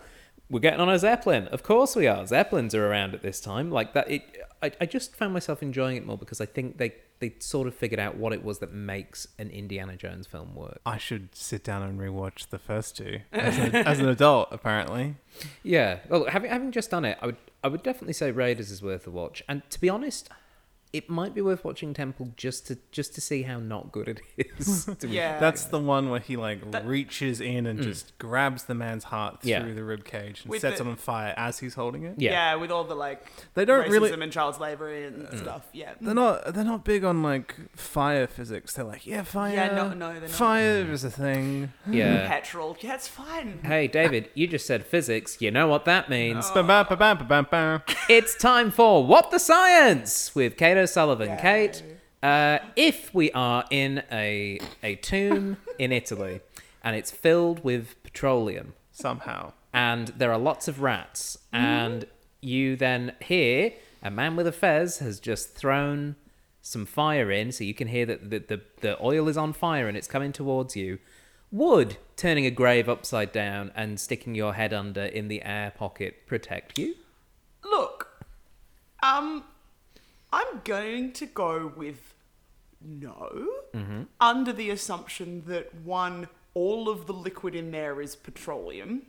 [0.50, 1.48] we're getting on a zeppelin.
[1.50, 2.26] Of course we are.
[2.26, 3.72] Zeppelins are around at this time.
[3.72, 4.10] Like that.
[4.10, 4.24] It.
[4.62, 7.74] I, I just found myself enjoying it more because I think they they sort of
[7.74, 10.80] figured out what it was that makes an Indiana Jones film work.
[10.86, 15.16] I should sit down and rewatch the first two as an, as an adult, apparently.
[15.64, 16.00] Yeah.
[16.10, 19.08] Well, having having just done it, I would I would definitely say Raiders is worth
[19.08, 19.42] a watch.
[19.50, 20.30] And to be honest,
[20.96, 24.22] it might be worth watching Temple just to just to see how not good it
[24.38, 24.86] is.
[25.00, 25.40] to be- Yeah.
[25.40, 27.84] That's the one where he like That- reaches in and mm.
[27.84, 29.74] just grabs the man's heart through Yeah.
[29.74, 32.16] the rib cage and With sets the- it on fire as he's holding it.
[32.18, 32.32] Yeah.
[32.32, 32.56] Yeah.
[32.56, 35.38] with all the like They don't racism really- and child slavery and mm.
[35.38, 35.68] stuff.
[35.74, 35.94] Yeah.
[36.00, 36.54] They're not.
[36.54, 38.74] They're not big on like fire physics.
[38.74, 39.54] They're like, yeah, fire.
[39.54, 40.30] Yeah, no- no, they're not.
[40.30, 40.92] Fire mm.
[40.92, 41.74] is a thing.
[41.90, 42.28] Yeah.
[42.36, 42.78] Petrol.
[42.80, 43.60] Yeah, it's fine.
[43.64, 45.42] Hey, David, you just said physics.
[45.42, 46.50] You know what that means.
[46.52, 47.84] Ba-ba-ba-ba-ba-ba.
[48.10, 51.30] It's time for What the Science with Kate O'Sullivan.
[51.30, 51.38] Yay.
[51.42, 51.84] Kate,
[52.22, 56.42] uh, if we are in a, a tomb in Italy
[56.84, 59.54] and it's filled with petroleum Somehow.
[59.74, 62.06] and there are lots of rats, and
[62.40, 66.16] you then hear a man with a fez has just thrown
[66.62, 69.88] some fire in, so you can hear that the, the, the oil is on fire
[69.88, 71.00] and it's coming towards you.
[71.52, 76.28] Would turning a grave upside down and sticking your head under in the air pocket
[76.28, 76.94] protect you?
[77.64, 78.24] Look,
[79.02, 79.44] um,
[80.38, 82.14] I'm going to go with
[82.82, 83.48] no,
[84.20, 89.04] under the assumption that one, all of the liquid in there is petroleum.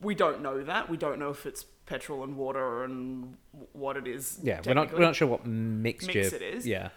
[0.00, 0.88] We don't know that.
[0.88, 3.36] We don't know if it's petrol and water and
[3.72, 4.38] what it is.
[4.42, 6.66] Yeah, we're not we're not sure what mixture Mix it is.
[6.66, 6.88] Yeah,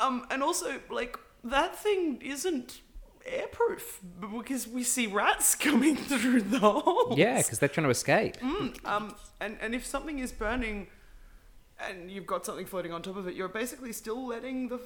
[0.00, 2.80] Um, and also, like, that thing isn't
[3.26, 3.98] airproof
[4.38, 7.18] because we see rats coming through the holes.
[7.18, 8.36] yeah, because they're trying to escape.
[8.84, 10.88] Um, and, and if something is burning
[11.88, 14.80] and you've got something floating on top of it, you're basically still letting the,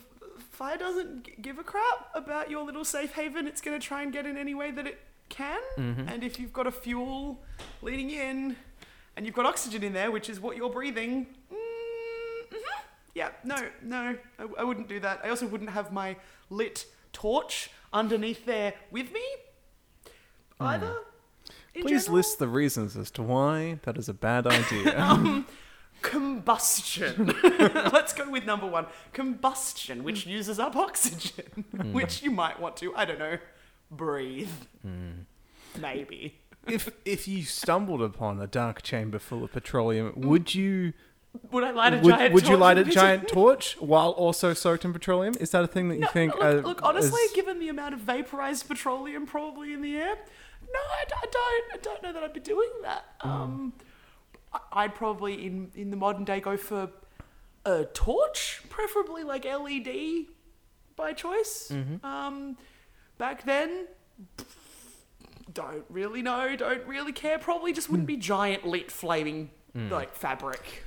[0.50, 3.46] fire doesn't g- give a crap about your little safe haven.
[3.46, 5.60] It's going to try and get in any way that it can.
[5.78, 6.08] Mm-hmm.
[6.08, 7.42] And if you've got a fuel
[7.82, 8.56] leading in,
[9.16, 11.56] and you've got oxygen in there, which is what you're breathing, mm,
[12.52, 12.58] mhm.
[13.14, 15.20] yeah, no, no, I, I wouldn't do that.
[15.24, 16.16] I also wouldn't have my
[16.50, 19.22] lit torch underneath there with me
[20.60, 20.96] either.
[21.74, 22.16] in Please general.
[22.16, 24.98] list the reasons as to why that is a bad idea.
[25.00, 25.46] Um,
[26.04, 27.34] combustion.
[27.92, 32.94] Let's go with number one combustion, which uses up oxygen, which you might want to,
[32.94, 33.38] I don't know,
[33.90, 34.50] breathe.
[35.80, 36.38] Maybe.
[36.68, 40.92] if if you stumbled upon a dark chamber full of petroleum, would you
[41.50, 44.54] Would I light a would, giant would you torch light a giant torch while also
[44.54, 45.34] soaked in petroleum?
[45.40, 46.34] Is that a thing that you No, think?
[46.34, 50.14] look, uh, look, honestly, is- given the amount of vaporized petroleum probably in the air,
[50.14, 51.64] no, I, I don't.
[51.74, 53.04] I don't know that I'd be doing that.
[53.20, 53.28] Hmm.
[53.30, 53.72] Um,
[54.72, 56.90] I'd probably in in the modern day go for
[57.64, 60.26] a torch, preferably like LED
[60.96, 61.70] by choice.
[61.72, 62.04] Mm-hmm.
[62.04, 62.56] Um,
[63.18, 63.86] back then,
[65.52, 66.56] don't really know.
[66.56, 67.38] Don't really care.
[67.38, 70.84] Probably just wouldn't be giant lit flaming like fabric.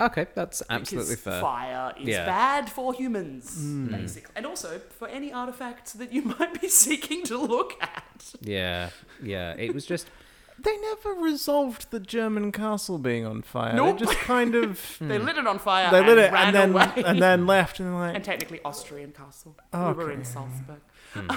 [0.00, 1.40] Okay, that's absolutely fair.
[1.40, 2.26] Fire is Yeah.
[2.26, 3.86] bad for humans, Hmm.
[3.92, 8.34] basically, and also for any artifacts that you might be seeking to look at.
[8.40, 8.90] Yeah,
[9.22, 9.54] yeah.
[9.56, 10.10] It was just
[10.58, 13.74] they never resolved the German castle being on fire.
[13.74, 13.98] Nope.
[13.98, 15.90] They just kind of They lit it on fire.
[15.90, 17.02] they lit and it ran and then away.
[17.04, 19.56] and then left and like and technically Austrian castle.
[19.72, 20.24] Oh, we were in.
[20.24, 20.80] Salzburg,
[21.12, 21.30] Hmm.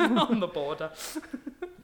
[0.18, 0.90] on the border.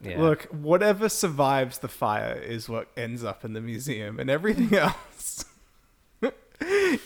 [0.03, 0.19] yeah.
[0.21, 5.45] Look, whatever survives the fire is what ends up in the museum, and everything else.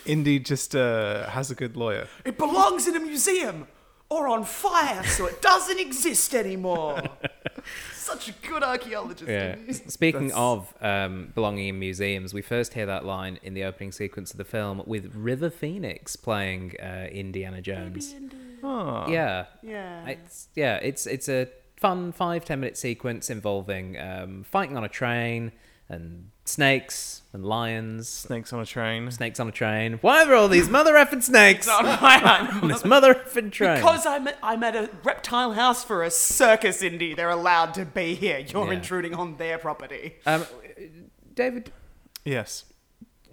[0.05, 2.07] Indy just uh, has a good lawyer.
[2.25, 3.67] It belongs in a museum
[4.09, 7.01] or on fire, so it doesn't exist anymore.
[8.11, 9.29] Such a good archaeologist.
[9.29, 9.55] Yeah.
[9.71, 13.91] Speaking That's- of um, belonging in museums, we first hear that line in the opening
[13.91, 18.13] sequence of the film with River Phoenix playing uh, Indiana Jones.
[18.63, 19.07] Oh.
[19.09, 20.05] Yeah, Yeah.
[20.07, 21.47] it's yeah, it's it's a
[21.77, 25.51] fun five ten minute sequence involving um, fighting on a train
[25.89, 28.07] and snakes and lions.
[28.09, 29.09] Snakes on a train.
[29.11, 29.93] Snakes on a train.
[30.01, 33.75] Why are there all these mother effing snakes on my on this mother effing train?
[33.77, 37.13] Because I'm at, I'm at a reptile house for a circus, Indy.
[37.13, 38.39] They're allowed to be here.
[38.39, 38.73] You're Yeah.
[38.73, 40.15] intruding on their property.
[40.25, 40.45] um,
[41.33, 41.71] David,
[42.25, 42.65] Yes.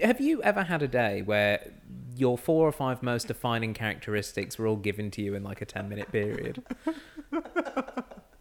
[0.00, 1.72] Have you ever had a day where
[2.14, 5.64] your four or five most defining characteristics were all given to you in like a
[5.66, 6.62] 10 minute period?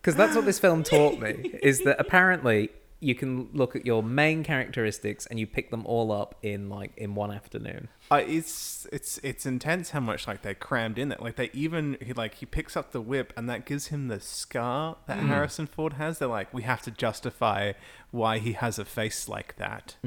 [0.01, 4.01] Because that's what this film taught me is that apparently you can look at your
[4.01, 7.89] main characteristics and you pick them all up in like in one afternoon.
[8.09, 11.21] Uh, it's it's it's intense how much like they crammed in that.
[11.21, 14.19] Like they even he like he picks up the whip and that gives him the
[14.19, 15.27] scar that Mm.
[15.27, 16.17] Harrison Ford has.
[16.19, 17.73] They're like we have to justify
[18.09, 19.95] why he has a face like that.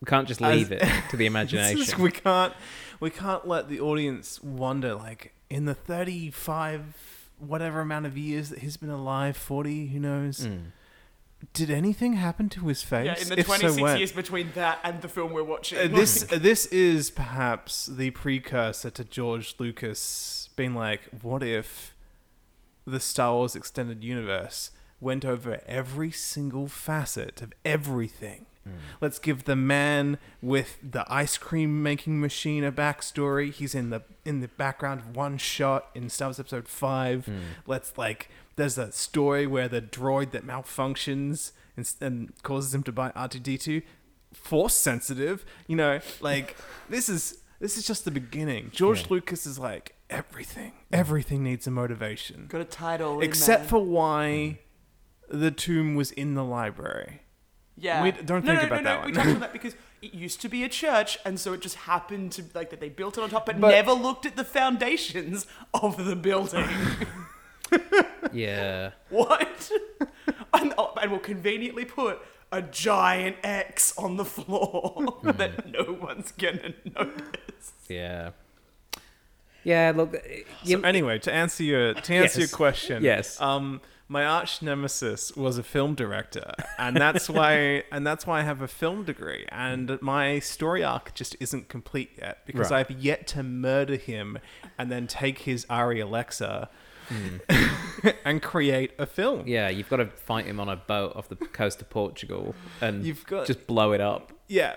[0.00, 1.78] We can't just leave it to the imagination.
[1.78, 2.52] just- we can't
[3.00, 8.58] we can't let the audience wonder like in the 35 whatever amount of years that
[8.58, 10.72] he's been alive 40 who knows Mm.
[11.52, 13.98] Did anything happen to his face Yeah, in the If so, 26 when?
[13.98, 15.78] years between that and the film we're watching.
[15.78, 21.94] Uh, this uh, this is perhaps the precursor to George Lucas being like, what if
[22.86, 28.46] the Star Wars extended universe went over every single facet of everything?
[28.64, 28.70] Hmm.
[29.00, 33.52] Let's give the man with the ice cream making machine a backstory.
[33.52, 37.26] He's in the in the background of one shot in Star Wars Episode Five.
[37.26, 37.38] Hmm.
[37.66, 42.92] Let's like there's a story where the droid that malfunctions and, and causes him to
[42.92, 43.82] buy R two D two
[44.32, 45.44] force sensitive.
[45.66, 46.56] You know, like
[46.88, 48.70] this is this is just the beginning.
[48.72, 49.06] George Yeah.
[49.10, 50.72] Lucas is like everything.
[50.92, 53.20] Everything needs a motivation, Got a title.
[53.20, 54.58] except in for why
[55.30, 55.40] mm-hmm.
[55.40, 57.22] the tomb was in the library.
[57.76, 58.02] Yeah.
[58.02, 59.06] We don't no, think no, about no, that no, one.
[59.06, 61.76] We talked about that because it used to be a church, and so it just
[61.76, 64.44] happened to like that they built it on top, but, But- never looked at the
[64.44, 66.68] foundations of the building.
[68.34, 68.90] yeah.
[69.10, 69.70] what?
[70.52, 72.18] and, oh, and we'll conveniently put
[72.52, 77.72] a giant X on the floor that no one's gonna notice.
[77.88, 78.30] Yeah.
[79.64, 80.14] Yeah, look.
[80.62, 82.50] You, So anyway, to answer your to answer Yes.
[82.50, 83.40] your question, Yes.
[83.40, 88.42] Um, my arch nemesis was a film director, and that's why and that's why I
[88.42, 92.80] have a film degree, and my story arc just isn't complete yet because Right.
[92.80, 94.38] I've yet to murder him
[94.78, 96.68] and then take his Arri Alexa
[98.24, 99.46] and create a film.
[99.46, 103.04] yeah, you've got to fight him on a boat off the coast of Portugal and
[103.04, 104.32] You've got- just blow it up.
[104.48, 104.76] Yeah.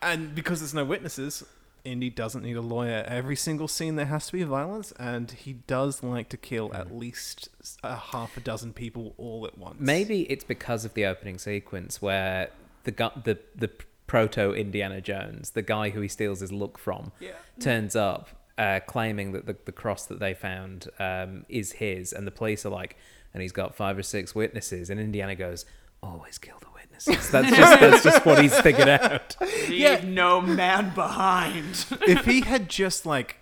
[0.00, 1.44] And because there's no witnesses,
[1.84, 3.04] Indy doesn't need a lawyer.
[3.06, 6.88] Every single scene there has to be violence, and he does like to kill at
[6.88, 6.98] mm.
[6.98, 7.48] least
[7.82, 9.76] a half a dozen people all at once.
[9.78, 12.50] Maybe it's because of the opening sequence where
[12.84, 13.70] the gu- the the
[14.06, 17.32] proto Indiana Jones, the guy who he steals his look from, Yeah.
[17.58, 22.26] turns up uh, claiming that the, the cross that they found um, is his, and
[22.26, 22.96] the police are like,
[23.32, 25.64] and he's got five or six witnesses, and Indiana goes,
[26.02, 27.30] always kill the witnesses.
[27.30, 29.36] That's just that's just what he's figured out.
[29.40, 31.86] Leave no man behind.
[32.02, 33.36] if he had just like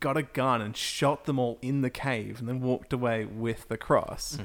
[0.00, 3.68] got a gun and shot them all in the cave and then walked away with
[3.68, 4.38] the cross,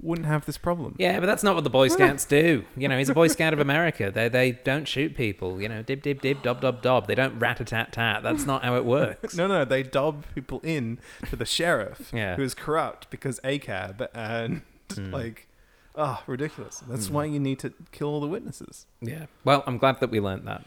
[0.00, 0.94] wouldn't have this problem.
[0.98, 2.64] Yeah, but that's not what the Boy Scouts do.
[2.76, 4.10] You know, he's a Boy Scout of America.
[4.10, 5.60] They they don't shoot people.
[5.60, 7.06] You know, dib dib dib, dob dob dob.
[7.06, 8.22] They don't rat a tat tat.
[8.22, 9.34] That's not how it works.
[9.36, 10.98] No, no, they dob people in
[11.30, 12.36] to the sheriff, Yeah.
[12.36, 14.62] who is corrupt because ACAB and
[14.94, 15.10] Hmm.
[15.12, 15.48] like,
[15.96, 16.84] ah, ridiculous.
[16.88, 18.86] That's why you need to kill all the witnesses.
[19.00, 19.26] Yeah.
[19.44, 20.64] Well, I'm glad that we learned that.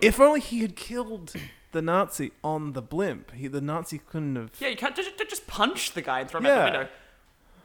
[0.00, 1.34] If only he had killed
[1.70, 4.50] the Nazi on the blimp, he the Nazi couldn't have.
[4.58, 6.88] yeah, you can't just, just punch the guy and throw him out the window.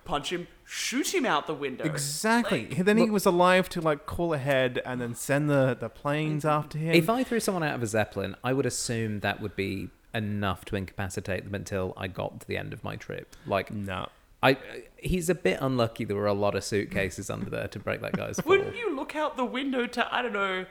[0.05, 1.83] Punch him, shoot him out the window.
[1.83, 2.67] Exactly.
[2.67, 6.43] Like- then he was alive to like call ahead and then send the, the planes
[6.43, 6.57] mm-hmm.
[6.57, 6.93] after him.
[6.93, 10.63] If I threw someone out of a zeppelin, I would assume that would be enough
[10.65, 13.35] to incapacitate them until I got to the end of my trip.
[13.45, 14.07] Like, no.
[14.41, 14.57] I
[14.97, 16.05] he's a bit unlucky.
[16.05, 18.51] There were a lot of suitcases under there to break that guy's fall.
[18.51, 20.65] Wouldn't you look out the window to, I don't know,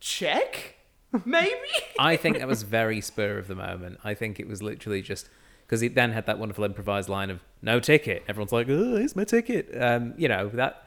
[0.00, 0.74] check?
[1.24, 1.54] Maybe?
[1.98, 4.00] I think that was very spur of the moment.
[4.02, 5.28] I think it was literally just
[5.66, 9.16] because he then had that wonderful improvised line of "no ticket." Everyone's like, "Oh, here's
[9.16, 10.82] my ticket." Um, you know that.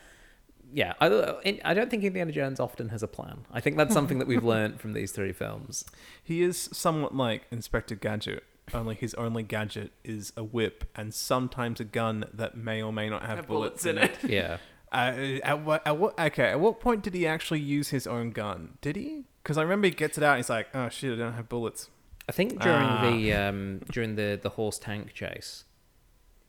[0.71, 3.39] Yeah, I, I don't think Indiana Jones often has a plan.
[3.51, 5.83] I think that's something that we've learned from these three films.
[6.23, 11.79] He is somewhat like Inspector Gadget, only his only gadget is a whip and sometimes
[11.79, 14.11] a gun that may or may not have, Have bullets in it.
[14.23, 14.57] Yeah,
[14.91, 15.85] Uh, at what?
[15.85, 16.19] At what?
[16.19, 16.45] Okay.
[16.49, 18.77] At what point did he actually use his own gun?
[18.81, 19.25] Did he?
[19.43, 20.31] Because I remember he gets it out.
[20.31, 21.89] and He's like, "Oh shit, I don't have bullets."
[22.29, 23.09] I think during Ah.
[23.09, 25.65] the um, during the the horse tank chase,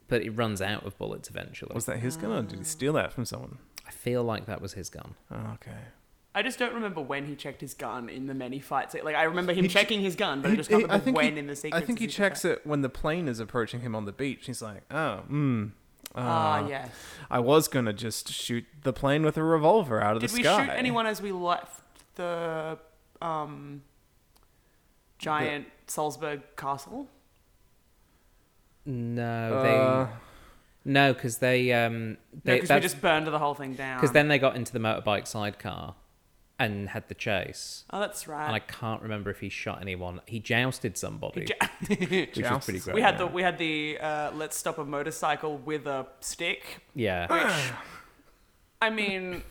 [0.08, 1.72] but it runs out of bullets eventually.
[1.74, 3.58] Was that his gun, or did he steal that from someone?
[3.86, 5.14] I feel like that was his gun.
[5.30, 5.78] Oh, okay.
[6.34, 8.94] I just don't remember when he checked his gun in the many fights.
[9.02, 10.86] Like, I remember him He ch- checking his gun, but I He- just can't he-
[10.86, 11.82] remember when he, in the sequence.
[11.82, 14.46] I think he does checks it when the plane is approaching him on the beach.
[14.46, 15.66] He's like, "Oh, hmm."
[16.14, 16.90] Ah, uh, yes.
[17.30, 20.42] I was gonna just shoot the plane with a revolver out of Did the sky.
[20.42, 21.82] Did we shoot anyone as we left
[22.16, 22.78] the
[23.22, 23.82] um,
[25.20, 27.08] giant Salzburg castle?
[28.86, 30.06] No, they Uh,
[30.84, 33.98] no because they um No, they because we just burned the whole thing down.
[33.98, 35.94] because then they got into the motorbike sidecar
[36.58, 37.84] and had the chase.
[37.90, 38.46] oh, that's right.
[38.46, 40.20] And I can't remember if he shot anyone.
[40.26, 42.94] He jousted somebody, Ja- which was pretty great.
[42.96, 46.80] we had the we had the uh, let's stop a motorcycle with a stick.
[46.94, 47.26] yeah.
[48.82, 49.42] I mean,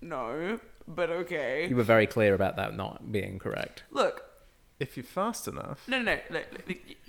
[0.00, 0.58] no,
[0.88, 1.68] but okay.
[1.68, 3.84] You were very clear about that not being correct.
[3.92, 4.24] Look,
[4.80, 6.40] if you're fast enough, No, no, no.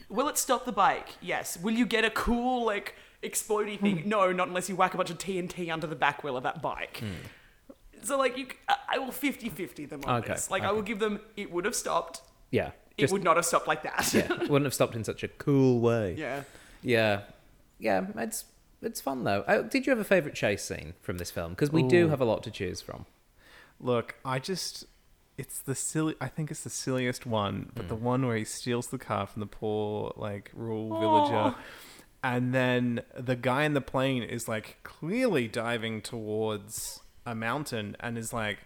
[0.10, 1.10] Will it stop the bike?
[1.21, 1.58] Yes.
[1.62, 4.03] Will you get a cool, like, explodey thing?
[4.08, 6.62] no, not unless you whack a bunch of TNT under the back wheel of that
[6.62, 7.03] bike.
[8.01, 8.47] So, like, you,
[8.88, 10.49] I will 50 50 them on Okay, this.
[10.49, 12.21] Like, I will give them, it would have stopped.
[12.49, 12.71] Yeah.
[12.97, 14.12] It Just, would not have stopped like that.
[14.13, 14.27] yeah.
[14.47, 16.15] Wouldn't have stopped in such a cool way.
[16.17, 16.43] yeah.
[16.82, 17.21] Yeah.
[17.77, 18.05] Yeah.
[18.17, 18.45] It's
[18.82, 19.41] it's fun though.
[19.47, 21.51] Uh, did you have a favorite chase scene from this film?
[21.51, 23.05] Because we do have a lot to choose from.
[23.79, 24.86] look, I just.
[25.39, 26.15] It's the silly.
[26.19, 28.02] I think it's the silliest one, but the mm.
[28.02, 31.56] one where he steals the car from the poor, like, rural villager.
[32.21, 38.17] And then the guy in the plane is, like, clearly diving towards a mountain and
[38.17, 38.58] is like,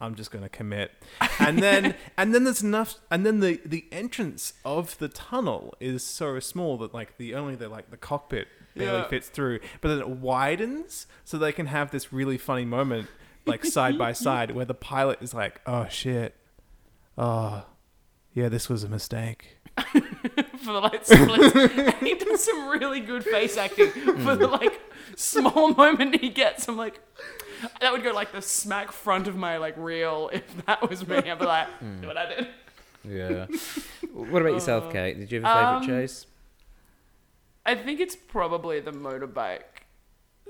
[0.00, 0.92] I'm just gonna commit.
[1.40, 6.04] And then and then there's enough and then the the entrance of the tunnel is
[6.04, 9.08] so small that like the only the like the cockpit barely Yeah.
[9.08, 9.60] fits through.
[9.80, 13.08] But then it widens so they can have this really funny moment
[13.46, 16.34] like side by side where the pilot is like, Oh shit.
[17.16, 17.64] Oh
[18.34, 19.56] yeah, this was a mistake.
[20.58, 21.94] For the, like, split.
[22.00, 24.80] he does some really good face acting for the, like,
[25.16, 26.66] small moment he gets.
[26.66, 26.98] I'm like,
[27.80, 31.16] that would go, like, the smack front of my, like, reel if that was me.
[31.16, 31.68] I'd be like,
[32.00, 32.48] see what I did.
[33.04, 33.46] Yeah.
[34.12, 35.18] what about yourself, Kate?
[35.18, 36.26] Did you have a favorite Um, chase?
[37.66, 39.84] I think it's probably the motorbike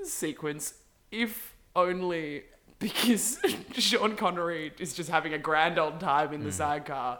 [0.03, 0.75] sequence,
[1.11, 2.43] if only
[2.79, 3.39] because
[3.73, 6.53] Sean Connery is just having a grand old time in the mm.
[6.53, 7.19] sidecar,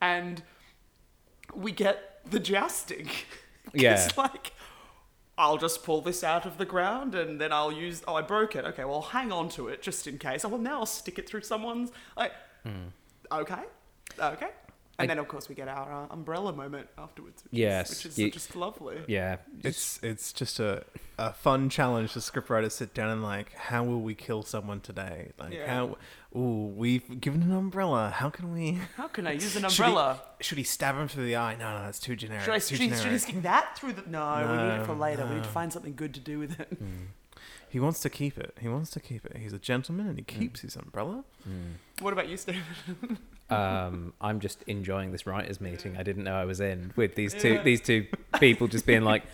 [0.00, 0.42] and
[1.54, 3.08] we get the jousting.
[3.72, 3.94] Yeah.
[3.94, 4.52] it's like.
[5.36, 8.04] I'll just pull this out of the ground and then I'll use.
[8.06, 8.64] Oh, I broke it.
[8.66, 10.44] Okay, well, hang on to it just in case.
[10.44, 11.90] Oh, well, now I'll stick it through someone's.
[12.16, 12.30] Like,
[12.62, 12.88] hmm.
[13.32, 13.62] okay,
[14.16, 14.50] okay.
[14.98, 18.04] And I- then, of course, we get our uh, umbrella moment afterwards, which Yes, is,
[18.04, 18.98] which is you- just lovely.
[19.08, 19.36] Yeah.
[19.62, 20.84] It's it's just a,
[21.18, 24.80] a fun challenge for scriptwriters to sit down and like, how will we kill someone
[24.80, 25.32] today?
[25.38, 25.66] Like Yeah.
[25.74, 25.96] how
[26.36, 28.10] ooh, we've given an umbrella.
[28.14, 30.22] How can we How can I use an Should he- umbrella?
[30.40, 31.56] Should he, stab him through the eye?
[31.56, 32.44] No, no, that's too generic.
[32.44, 33.20] Should I, too should, he, should he generic.
[33.22, 34.02] stick that through the?
[34.08, 35.26] No, no, we need it for No, later.
[35.26, 36.76] We need to find something good to do with it.
[37.74, 38.56] He wants to keep it.
[38.60, 39.36] He wants to keep it.
[39.36, 41.24] He's a gentleman and he keeps his umbrella.
[41.98, 42.62] What about you, Stephen?
[43.50, 45.96] um, I'm just enjoying this writers' meeting.
[45.96, 47.62] I didn't know I was in with these two Yeah.
[47.64, 48.06] these two
[48.38, 49.24] people just being like,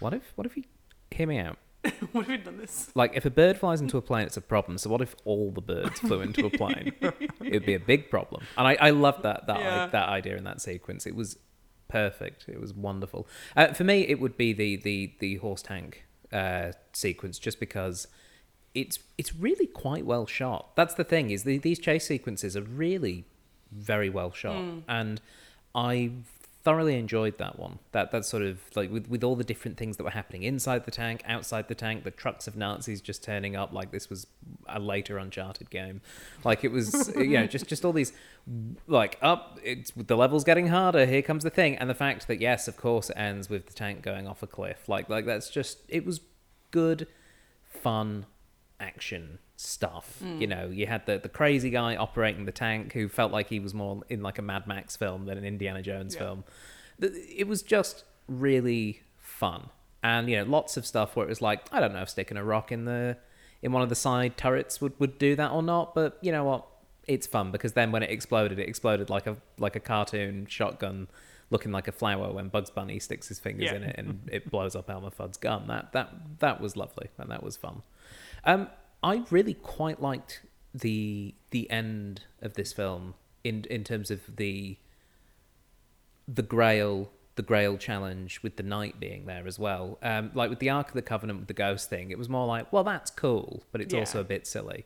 [0.00, 0.32] "What if?
[0.36, 0.64] What if you
[1.10, 1.58] hear me out?
[2.12, 2.90] what have you done this?
[2.94, 4.78] Like, if a bird flies into a plane, it's a problem.
[4.78, 6.94] So what if all the birds flew into a plane?
[7.44, 9.86] It'd be a big problem." And I, I loved that that Yeah.
[9.88, 11.06] that idea in that sequence.
[11.06, 11.36] It was
[11.88, 12.46] perfect.
[12.48, 13.28] It was wonderful.
[13.54, 18.08] Uh, for me, it would be the the the horse tank uh, sequence, just because
[18.74, 20.74] it's it's really quite well shot.
[20.76, 23.24] That's the thing is the, these chase sequences are really
[23.70, 25.20] very well shot, and
[25.74, 26.10] I
[26.64, 27.78] thoroughly enjoyed that one.
[27.92, 30.84] That that sort of like with with all the different things that were happening inside
[30.84, 34.26] the tank, outside the tank, the trucks of Nazis just turning up like this was
[34.66, 36.00] a later Uncharted game.
[36.44, 38.12] Like it was, you know, just just all these
[38.86, 39.58] like up.
[39.62, 41.06] It's the level's getting harder.
[41.06, 43.74] Here comes the thing, and the fact that yes, of course, it ends with the
[43.74, 44.88] tank going off a cliff.
[44.88, 46.20] Like like that's just it was
[46.70, 47.06] good,
[47.64, 48.26] fun
[48.78, 50.20] action stuff.
[50.22, 53.60] You know, you had the the crazy guy operating the tank who felt like he
[53.60, 56.20] was more in like a Mad Max film than an Indiana Jones Yeah.
[56.20, 56.44] film.
[57.00, 59.70] It was just really fun,
[60.02, 62.36] and you know, lots of stuff where it was like, I don't know if sticking
[62.36, 63.16] a rock in the
[63.62, 66.44] in one of the side turrets would would do that or not, but you know
[66.44, 66.66] what?
[67.08, 71.08] It's fun because then when it exploded, it exploded like a like a cartoon shotgun.
[71.50, 73.74] Looking like a flower when Bugs Bunny sticks his fingers Yeah.
[73.76, 75.66] in it and it blows up Elmer Fudd's gun.
[75.66, 77.82] That that that was lovely and that was fun.
[78.44, 78.68] Um,
[79.02, 80.42] I really quite liked
[80.74, 84.78] the the end of this film in in terms of the
[86.28, 89.98] the Grail the Grail challenge with the knight being there as well.
[90.02, 92.46] Um, like with the Ark of the Covenant with the ghost thing, it was more
[92.46, 94.00] like, well, that's cool, but it's Yeah.
[94.00, 94.84] also a bit silly.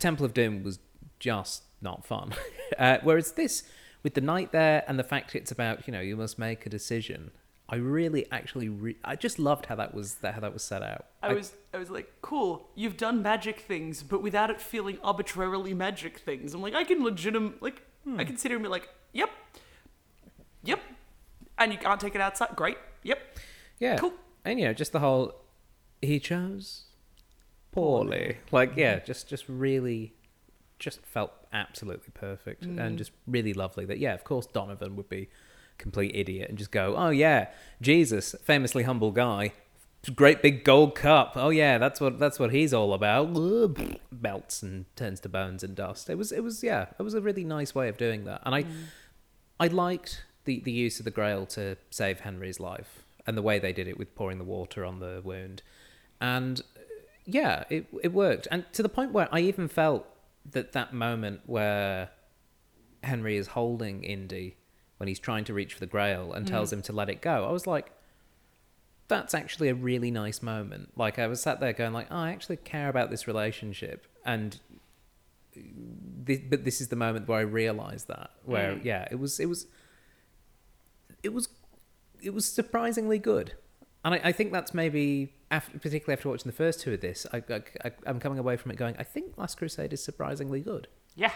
[0.00, 0.80] Temple of Doom was
[1.20, 2.32] just not fun.
[2.78, 3.62] uh, whereas this,
[4.02, 6.68] with the knight there and the fact it's about, you know, you must make a
[6.68, 7.30] decision.
[7.68, 10.82] I really, actually, re- I just loved how that was that how that was set
[10.82, 11.06] out.
[11.20, 15.74] I was I was like, cool, you've done magic things, but without it feeling arbitrarily
[15.74, 16.54] magic things.
[16.54, 18.16] I'm like, I can legitimate like I hmm.
[18.18, 19.30] can sit here and be like, yep,
[20.62, 20.80] yep,
[21.58, 22.50] and you can't take it outside.
[22.54, 23.18] Great, yep,
[23.80, 23.96] Yeah.
[23.96, 24.12] Cool.
[24.44, 25.34] And you know, just the whole
[26.00, 26.84] he chose
[27.72, 28.38] poorly.
[28.52, 29.06] Like, yeah, mm-hmm.
[29.06, 30.14] just just really
[30.78, 32.96] just felt absolutely perfect and mm-hmm.
[32.96, 35.28] just really lovely that yeah, of course Donovan would be
[35.78, 37.48] complete idiot and just go, "Oh yeah,
[37.80, 39.52] Jesus, famously humble guy,
[40.14, 41.32] great big gold cup.
[41.36, 43.30] Oh yeah, that's what that's what he's all about."
[44.10, 46.08] Melts and turns to bones and dust.
[46.10, 48.42] It was it was yeah, it was a really nice way of doing that.
[48.44, 48.72] And I mm.
[49.58, 53.58] I liked the, the use of the Grail to save Henry's life and the way
[53.58, 55.62] they did it with pouring the water on the wound.
[56.20, 56.62] And
[57.24, 58.46] yeah, it, it worked.
[58.50, 60.06] And to the point where I even felt
[60.52, 62.10] that that moment where
[63.02, 64.56] Henry is holding Indy
[64.98, 66.74] when he's trying to reach for the Grail and tells mm.
[66.74, 67.92] him to let it go, I was like,
[69.08, 70.90] that's actually a really nice moment.
[70.96, 74.06] Like I was sat there going like, oh, I actually care about this relationship.
[74.24, 74.58] And
[75.54, 78.84] this, but this is the moment where I realized that where mm.
[78.84, 79.66] yeah it was it was
[81.22, 81.48] it was
[82.20, 83.52] it was surprisingly good.
[84.04, 87.26] And I, I think that's maybe after, particularly after watching the first two of this
[87.32, 87.42] I,
[87.84, 90.88] I, I'm coming away from it going I think Last Crusade is surprisingly good.
[91.14, 91.32] Yeah,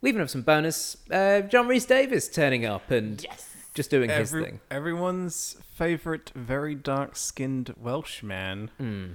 [0.00, 3.54] we even have some bonus uh, John Rhys-Davies turning up and yes.
[3.74, 8.70] just doing his thing everyone's favorite, very dark-skinned Welsh man.
[8.80, 9.14] Mm.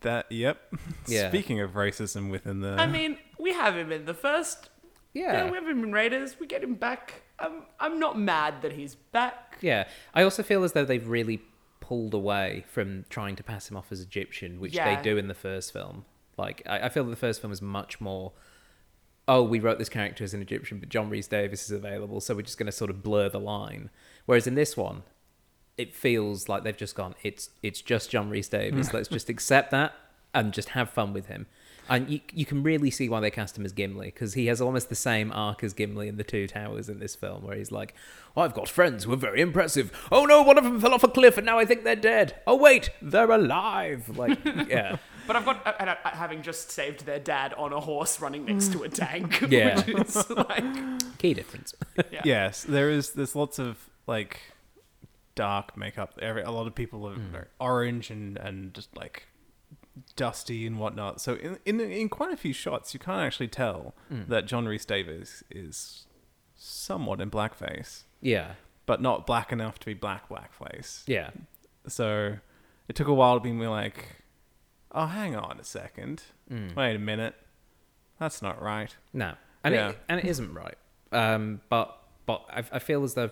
[0.00, 0.74] That yep.
[1.06, 1.28] Yeah.
[1.28, 4.70] Speaking of racism within the, I mean, we have him in the first.
[5.14, 6.36] Yeah, yeah we have him in Raiders.
[6.38, 7.22] We get him back.
[7.38, 9.58] I'm I'm not mad that he's back.
[9.60, 11.40] Yeah, I also feel as though they've really
[11.80, 14.96] pulled away from trying to pass him off as Egyptian, which Yeah.
[14.96, 16.04] they do in the first film.
[16.36, 18.32] Like, I, I feel that the first film is much more.
[19.28, 22.42] Oh, we wrote this character as an Egyptian, but John Rhys-Davies is available, so we're
[22.42, 23.90] just going to sort of blur the line.
[24.24, 25.02] Whereas in this one,
[25.76, 27.14] it feels like they've just gone.
[27.22, 28.92] It's it's just John Rhys-Davies.
[28.94, 29.94] Let's just accept that
[30.32, 31.46] and just have fun with him.
[31.88, 34.60] And you you can really see why they cast him as Gimli because he has
[34.60, 37.70] almost the same arc as Gimli in the Two Towers in this film, where he's
[37.70, 37.94] like,
[38.36, 39.92] oh, "I've got friends who are very impressive.
[40.10, 42.40] Oh no, one of them fell off a cliff and now I think they're dead.
[42.46, 44.96] Oh wait, they're alive." Like, yeah,
[45.26, 48.44] But I've got uh, uh, uh, having just saved their dad on a horse running
[48.46, 49.40] next to a tank.
[49.50, 49.80] Yeah.
[49.82, 51.74] which is like key difference.
[52.10, 52.22] yeah.
[52.24, 53.10] yes, there is.
[53.12, 54.40] There's lots of like
[55.34, 56.18] dark makeup.
[56.22, 59.26] Every a lot of people are very orange and and just like
[60.14, 61.20] dusty and whatnot.
[61.20, 65.42] So in in in quite a few shots, you can't actually tell that John Rhys-Davies
[65.50, 66.06] is
[66.56, 68.52] somewhat in blackface, yeah,
[68.86, 71.02] but not black enough to be black blackface.
[71.06, 71.30] yeah,
[71.86, 72.36] So
[72.88, 74.22] it took a while to be like,
[74.96, 76.22] oh, hang on a second,
[76.76, 77.34] wait a minute,
[78.18, 78.96] that's not right.
[79.12, 79.90] no, and Yeah.
[79.90, 80.78] it and it isn't right.
[81.12, 83.30] Um, but but I, I feel as though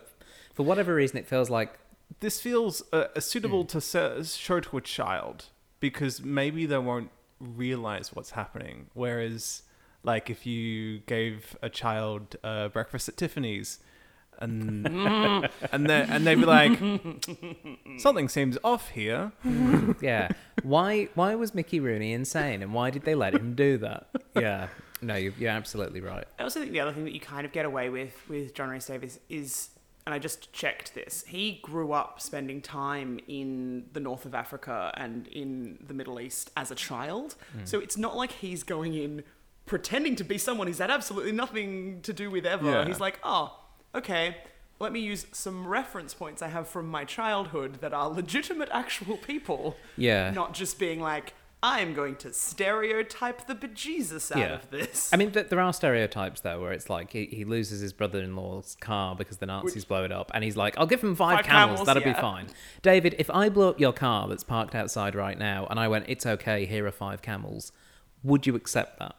[0.54, 1.78] for whatever reason it feels like
[2.20, 5.46] this feels uh, uh, suitable to se- show to a child
[5.80, 7.10] because maybe they won't
[7.40, 8.86] realize what's happening.
[8.94, 9.62] Whereas,
[10.04, 13.78] like, if you gave a child uh, breakfast at Tiffany's,
[14.38, 14.86] and
[15.72, 16.78] and they and they'd be like,
[17.98, 19.32] something seems off here.
[20.00, 20.28] Yeah.
[20.62, 24.08] Why why was Mickey Rooney insane and why did they let him do that?
[24.34, 24.68] Yeah.
[25.02, 26.24] No, you're, you're absolutely right.
[26.38, 28.70] I also think the other thing that you kind of get away with with John
[28.70, 29.70] Rhys-Davies is,
[30.06, 34.92] and I just checked this, he grew up spending time in the north of Africa
[34.96, 37.36] and in the Middle East as a child.
[37.52, 37.64] Hmm.
[37.64, 39.24] So it's not like he's going in
[39.66, 42.70] pretending to be someone he's had absolutely nothing to do with ever.
[42.70, 42.84] Yeah.
[42.86, 43.58] He's like, oh,
[43.94, 44.36] okay.
[44.80, 49.16] Let me use some reference points I have from my childhood that are legitimate, actual
[49.16, 49.76] people.
[49.96, 50.30] Yeah.
[50.32, 51.32] Not just being like,
[51.62, 54.54] I'm going to stereotype the bejesus out Yeah.
[54.54, 55.10] of this.
[55.12, 58.76] I mean, th- there are stereotypes though, where it's like he, he loses his brother-in-law's
[58.80, 61.46] car because the Nazis blow it up, and he's like, "I'll give him five, Five
[61.46, 62.48] camels, camels, that'll be fine."
[62.82, 66.04] David, if I blow up your car that's parked outside right now, and I went,
[66.08, 67.72] "It's okay, here are five camels,"
[68.22, 69.14] would you accept that?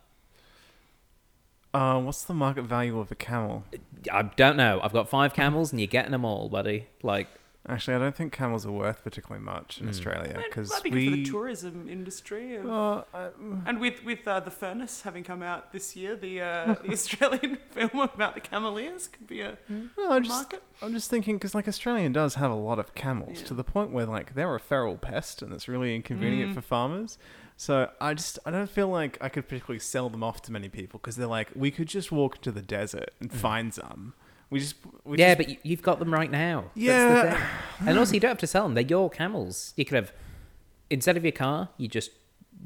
[1.75, 3.63] Uh, what's the market value of a camel?
[4.11, 4.79] I don't know.
[4.83, 6.87] I've got five camels, and you're getting them all, buddy.
[7.03, 7.27] Like,
[7.67, 9.85] Actually, I don't think camels are worth particularly much Hmm.
[9.85, 11.23] in Australia Well, because that'd be good for we.
[11.23, 12.57] the tourism industry.
[12.57, 13.29] of- Uh, I-
[13.65, 17.57] and with with uh, the furnace having come out this year, the uh, the Australian
[17.71, 19.57] film about the Cameliers could be a
[19.97, 20.61] well, I'm just, market.
[20.83, 23.47] I'm just thinking because like Australia does have a lot of camels Yeah.
[23.47, 26.53] to the point where like they're a feral pest and it's really inconvenient Mm.
[26.53, 27.17] for farmers.
[27.57, 30.67] So I just I don't feel like I could particularly sell them off to many
[30.69, 34.13] people because they're like we could just walk into the desert and find some.
[34.49, 34.75] We just
[35.05, 35.19] we Mm.
[35.19, 36.65] yeah, just, but you, you've got them right now.
[36.65, 37.31] That's the Yeah.
[37.79, 37.87] thing.
[37.87, 39.73] and also you don't have to sell them; they're your camels.
[39.77, 40.11] You could have
[40.89, 42.11] instead of your car, you just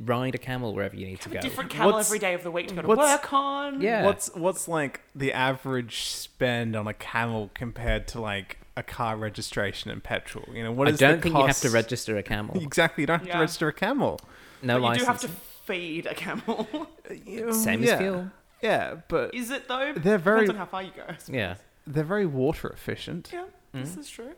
[0.06, 1.42] ride a camel wherever you need to Have a go.
[1.42, 3.82] different camel What's- every day of the week to go to what's- work on.
[3.82, 4.06] Yeah.
[4.06, 9.90] What's what's like the average spend on a camel compared to like a car registration
[9.92, 10.46] and petrol?
[10.54, 12.58] You know, what I is don't the think you have to register a camel.
[12.62, 13.34] Exactly, you don't have Yeah.
[13.36, 14.20] to register a camel.
[14.62, 15.28] No but you do have to
[15.66, 16.68] feed a camel.
[17.52, 17.92] Same yeah.
[17.94, 18.32] as fuel.
[18.62, 19.94] Yeah, but Is it though?
[19.96, 21.06] They're very- Depends on how far you go.
[21.32, 21.56] Yeah.
[21.88, 23.30] they're very water efficient.
[23.34, 24.00] Yeah, this Mm.
[24.00, 24.34] is true.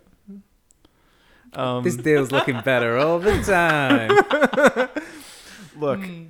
[1.53, 4.09] Um, This deal's looking better all the time.
[5.77, 6.23] look, Hmm.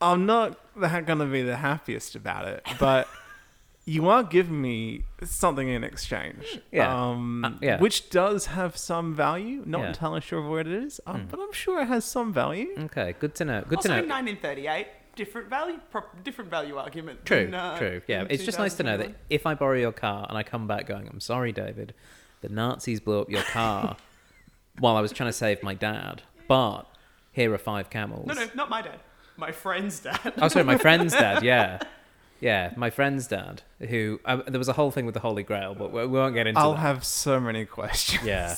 [0.00, 3.06] I'm not going to be the happiest about it, but
[3.84, 6.60] you are giving me something in exchange.
[6.70, 6.86] Yeah.
[7.10, 7.80] Um, Uh, yeah.
[7.80, 9.62] Which does have some value.
[9.66, 9.88] Not Yeah.
[9.88, 11.30] entirely sure of what it is, um, Mm.
[11.30, 12.68] but I'm sure it has some value.
[12.78, 13.62] Okay, good to know.
[13.68, 14.14] Good also, to in know.
[14.14, 17.24] 1938, different value, pro- different value argument.
[17.26, 18.02] True, than, uh, true.
[18.06, 20.66] Yeah, it's just nice to know that if I borrow your car and I come
[20.68, 21.92] back going, "I'm sorry, David,
[22.40, 23.96] the Nazis blew up your car
[24.78, 26.84] while I was trying to save my dad, but
[27.32, 29.00] here are five camels." No, no, not my dad.
[29.36, 30.34] My friend's dad.
[30.40, 31.42] Oh, sorry, my friend's dad.
[31.42, 31.80] Yeah,
[32.42, 33.62] yeah, my friend's dad.
[33.88, 36.34] Who uh, there was a whole thing with the Holy Grail, but we, we won't
[36.34, 36.62] get into it.
[36.62, 36.80] I'll that.
[36.80, 38.24] have so many questions.
[38.24, 38.56] Yeah.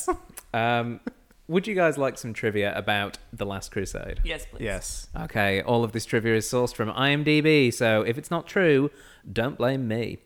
[0.55, 1.01] Um,
[1.49, 4.21] would you guys like some trivia about the Last Crusade?
[4.25, 4.63] yes, please.
[4.63, 5.09] Yes.
[5.25, 8.91] Okay, all of this trivia is sourced from IMDb, so if it's not true,
[9.31, 10.19] don't blame me.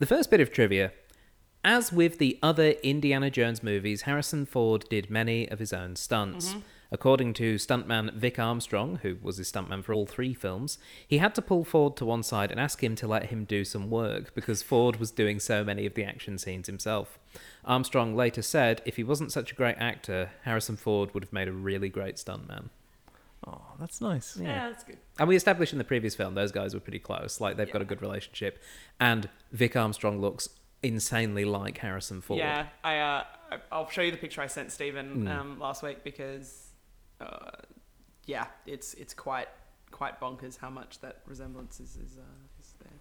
[0.00, 0.92] The first bit of trivia.
[1.62, 6.54] As with the other Indiana Jones movies, Harrison Ford did many of his own stunts.
[6.92, 11.34] According to stuntman Vic Armstrong, who was his stuntman for all three films, he had
[11.34, 14.34] to pull Ford to one side and ask him to let him do some work
[14.34, 17.18] because Ford was doing so many of the action scenes himself.
[17.64, 21.48] Armstrong later said if he wasn't such a great actor, Harrison Ford would have made
[21.48, 22.68] a really great stuntman.
[23.46, 24.36] Oh, that's nice.
[24.40, 24.96] Yeah, that's good.
[25.18, 27.40] And we established in the previous film those guys were pretty close.
[27.40, 28.60] Like they've got a good relationship,
[28.98, 30.48] and Vic Armstrong looks
[30.82, 32.38] insanely like Harrison Ford.
[32.38, 35.28] Yeah, I, uh, I- I'll show you the picture I sent Stephen Mm.
[35.36, 36.65] um, last week because,
[37.20, 37.50] uh,
[38.26, 39.48] yeah, it's it's quite
[39.90, 42.22] quite bonkers how much that resemblance is is, uh,
[42.60, 42.92] is there.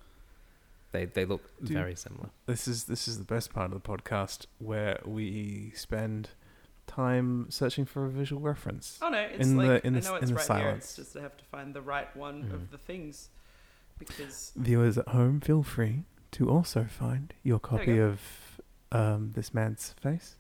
[0.92, 1.70] They they look Dude.
[1.78, 2.30] very similar.
[2.46, 6.30] This is this is the best part of the podcast where we spend
[6.88, 9.00] time searching for a visual reference.
[9.02, 10.46] Oh no, it's In the- like in I the- know in it's the right here.
[10.46, 10.86] silence.
[10.86, 12.54] It's just I have to find the right one Mm.
[12.54, 13.30] of the things
[13.98, 18.04] because Viewers at home, feel free to also find your copy go.
[18.04, 18.22] of
[18.92, 20.36] um, this man's face.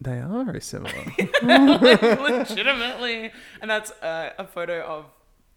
[0.00, 0.92] They are very similar.
[1.42, 5.06] legitimately, and that's uh, a photo of.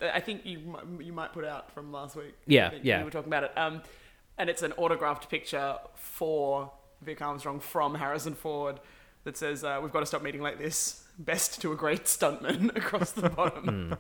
[0.02, 2.36] I think you you might put out from last week.
[2.46, 3.00] Yeah, yeah.
[3.00, 3.58] We were talking about it.
[3.58, 3.82] Um,
[4.38, 6.72] and it's an autographed picture for
[7.02, 8.80] Vic Armstrong from Harrison Ford
[9.24, 11.06] that says, uh, "We've got to stop meeting like this.
[11.18, 13.96] Best to a great stuntman." across the bottom.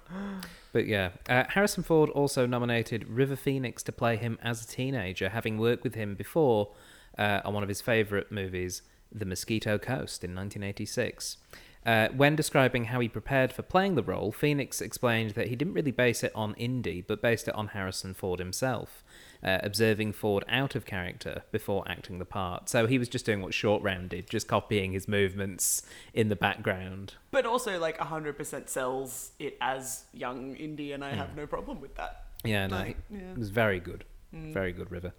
[0.73, 5.29] But yeah, uh, Harrison Ford also nominated River Phoenix to play him as a teenager,
[5.29, 6.73] having worked with him before
[7.17, 8.81] uh, on one of his favorite movies,
[9.13, 11.37] The Mosquito Coast, in 1986.
[11.85, 15.73] Uh, when describing how he prepared for playing the role, Phoenix explained that he didn't
[15.73, 19.03] really base it on Indy, but based it on Harrison Ford himself,
[19.43, 22.69] uh, observing Ford out of character before acting the part.
[22.69, 25.81] So he was just doing what Short Round did, just copying his movements
[26.13, 27.15] in the background.
[27.31, 31.95] But also, like, 100% sells it as young Indy, and I have no problem with
[31.95, 32.27] that.
[32.45, 33.31] Yeah, no, Like, yeah.
[33.31, 34.05] it was very good.
[34.31, 35.13] Very good, River.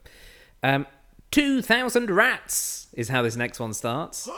[0.62, 0.86] Um,
[1.34, 4.28] 2,000 rats is how this next one starts.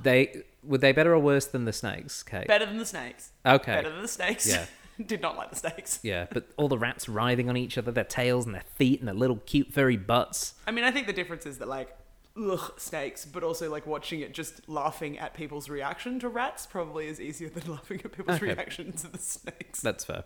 [0.00, 2.46] They Were they better or worse than the snakes, Kate?
[2.46, 3.32] Better than the snakes.
[3.44, 3.74] Okay.
[3.74, 4.46] Better than the snakes.
[4.46, 4.66] Yeah.
[5.06, 5.98] Did not like the snakes.
[6.04, 9.08] Yeah, but all the rats writhing on each other, their tails and their feet and
[9.08, 10.54] their little cute furry butts.
[10.68, 11.94] I mean, I think the difference is that, like,
[12.40, 17.08] ugh, snakes, but also, like, watching it just laughing at people's reaction to rats probably
[17.08, 18.54] is easier than laughing at people's Okay.
[18.54, 19.80] reaction to the snakes.
[19.80, 20.22] That's fair.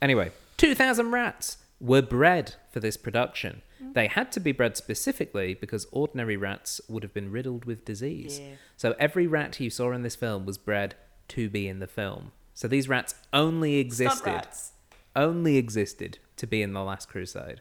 [0.00, 3.60] Anyway, 2,000 rats were bred for this production.
[3.94, 8.40] They had to be bred specifically because ordinary rats would have been riddled with disease.
[8.40, 8.54] Yeah.
[8.76, 10.94] So every rat you saw in this film was bred
[11.28, 12.32] to be in the film.
[12.54, 14.72] So these rats only existed, rats.
[15.16, 17.60] only existed to be in the Last Crusade.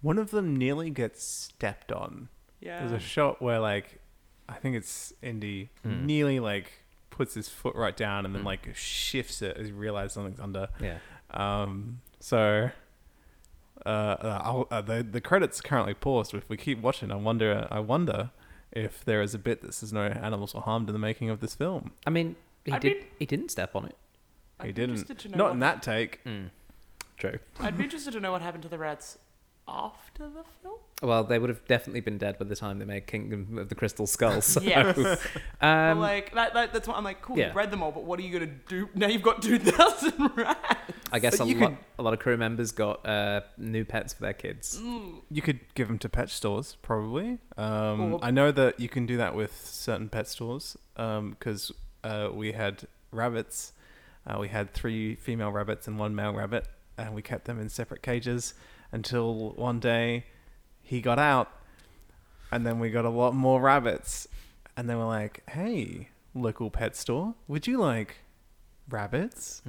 [0.00, 2.28] One of them nearly gets stepped on.
[2.60, 2.80] Yeah.
[2.80, 4.00] There's a shot where like
[4.48, 6.06] I think it's Indy Hmm.
[6.06, 6.72] nearly like
[7.10, 10.68] puts his foot right down and then like shifts it as he realizes something's under.
[10.80, 10.98] Yeah.
[11.30, 12.70] Um, so
[13.86, 16.34] uh, uh, I'll, uh, the the credits are currently paused.
[16.34, 18.30] If we keep watching, I wonder I wonder
[18.72, 21.40] if there is a bit that says no animals were harmed in the making of
[21.40, 21.92] this film.
[22.06, 23.00] I mean, he I'd did.
[23.00, 23.96] be- He didn't step on it.
[24.60, 24.90] I'd he be didn't.
[24.96, 26.20] interested to know Not what- in that take.
[27.16, 27.38] True.
[27.60, 29.18] I'd be interested to know what happened to the rats
[29.68, 30.76] after the film.
[31.02, 33.74] Well, they would have definitely been dead by the time they made Kingdom of the
[33.76, 34.40] Crystal Skull.
[34.40, 34.96] So, Yes.
[35.60, 37.22] But um, like that, that, that's what I'm like.
[37.22, 37.48] Cool, yeah.
[37.48, 39.06] you bred them all, but what are you gonna do now?
[39.06, 40.58] You've got two thousand rats.
[41.12, 44.12] I guess a But lot, could- a lot of crew members got uh, new pets
[44.14, 44.80] for their kids.
[45.30, 47.38] You could give them to pet stores, probably.
[47.56, 51.70] Um, Or- I know that you can do that with certain pet stores because
[52.02, 53.72] uh, we had rabbits.
[54.26, 56.66] Uh, we had three female rabbits and one male rabbit,
[56.98, 58.52] and we kept them in separate cages
[58.92, 60.24] until one day
[60.82, 61.50] he got out,
[62.50, 64.26] and then we got a lot more rabbits,
[64.76, 68.16] and they were like, "Hey, local pet store, would you like
[68.88, 69.62] rabbits?"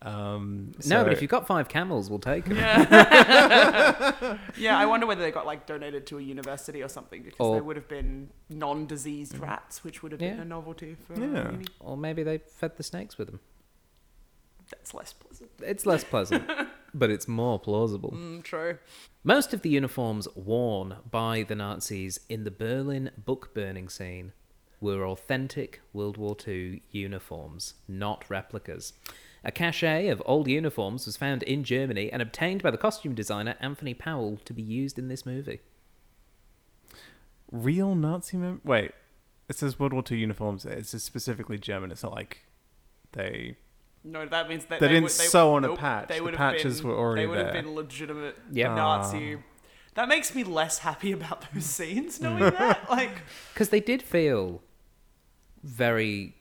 [0.00, 2.56] Um, no, but if you've got five camels, we'll take them.
[2.58, 4.38] Yeah.
[4.56, 7.56] yeah, I wonder whether they got like donated to a university or something because Or-
[7.56, 10.42] they would have been non-diseased rats, which would have been Yeah.
[10.42, 11.50] a novelty for Yeah.
[11.50, 11.64] uni.
[11.80, 13.40] Or maybe they fed the snakes with them.
[14.70, 15.50] That's less pleasant.
[15.62, 16.48] It's less pleasant,
[16.98, 18.12] but it's more plausible.
[18.12, 18.78] Mm, true.
[19.24, 24.32] Most of the uniforms worn by the Nazis in the Berlin book burning scene
[24.80, 28.92] were authentic World War II uniforms, not replicas.
[29.44, 33.56] A cache of old uniforms was found in Germany and obtained by the costume designer
[33.60, 35.60] Anthony Powell to be used in this movie.
[37.50, 38.92] real Nazi mem- Wait,
[39.48, 40.64] it says World War II uniforms.
[40.64, 41.90] It's just specifically German.
[41.90, 42.44] It's not like
[43.12, 43.56] they.
[44.10, 46.08] No, that means that They didn't would, sew on a patch.
[46.08, 47.62] They The patches been, were already They would have there.
[47.62, 48.70] been legitimate Yep.
[48.70, 49.34] Nazi.
[49.34, 49.38] Ah.
[49.94, 51.66] That makes me less happy about those mm.
[51.66, 52.58] scenes, knowing mm.
[52.58, 52.88] that.
[52.90, 54.62] Like, Because they did feel
[55.62, 56.36] very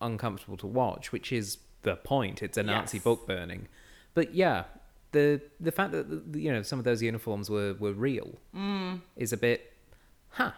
[0.00, 2.42] uncomfortable to watch, which is the point.
[2.42, 3.04] It's a Nazi Yes.
[3.04, 3.68] book burning.
[4.12, 4.64] But yeah,
[5.12, 9.00] the the fact that you know some of those uniforms were, were real mm.
[9.16, 9.72] is a bit,
[10.30, 10.52] huh?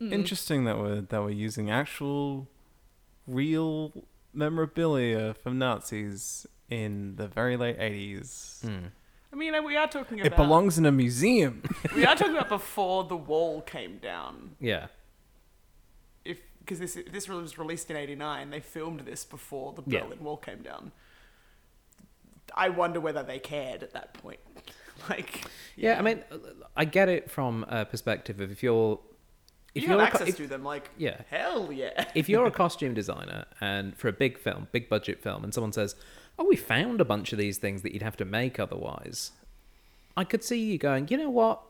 [0.00, 2.46] Interesting that we're that we're using actual,
[3.26, 3.92] real
[4.32, 8.60] memorabilia from Nazis in the very late eighties.
[8.64, 8.86] Hmm.
[9.32, 10.32] I mean, we are talking about.
[10.32, 11.62] It belongs in a museum.
[11.94, 14.56] We are talking about before the wall came down.
[14.60, 14.86] Yeah.
[16.24, 20.02] If because this this was released in '89, they filmed this before the Yeah.
[20.04, 20.92] Berlin Wall came down.
[22.54, 24.40] I wonder whether they cared at that point.
[25.10, 25.42] like,
[25.76, 26.24] Yeah, I mean,
[26.76, 28.98] I get it from a perspective of if you're
[29.74, 30.64] if you have you're a co- access if- to them.
[30.64, 31.22] Like, yeah.
[31.30, 32.04] hell yeah.
[32.14, 35.72] if you're a costume designer and for a big film, big budget film, and someone
[35.72, 35.94] says,
[36.38, 39.32] "Oh, we found a bunch of these things that you'd have to make otherwise,"
[40.16, 41.62] I could see you going, "You know what?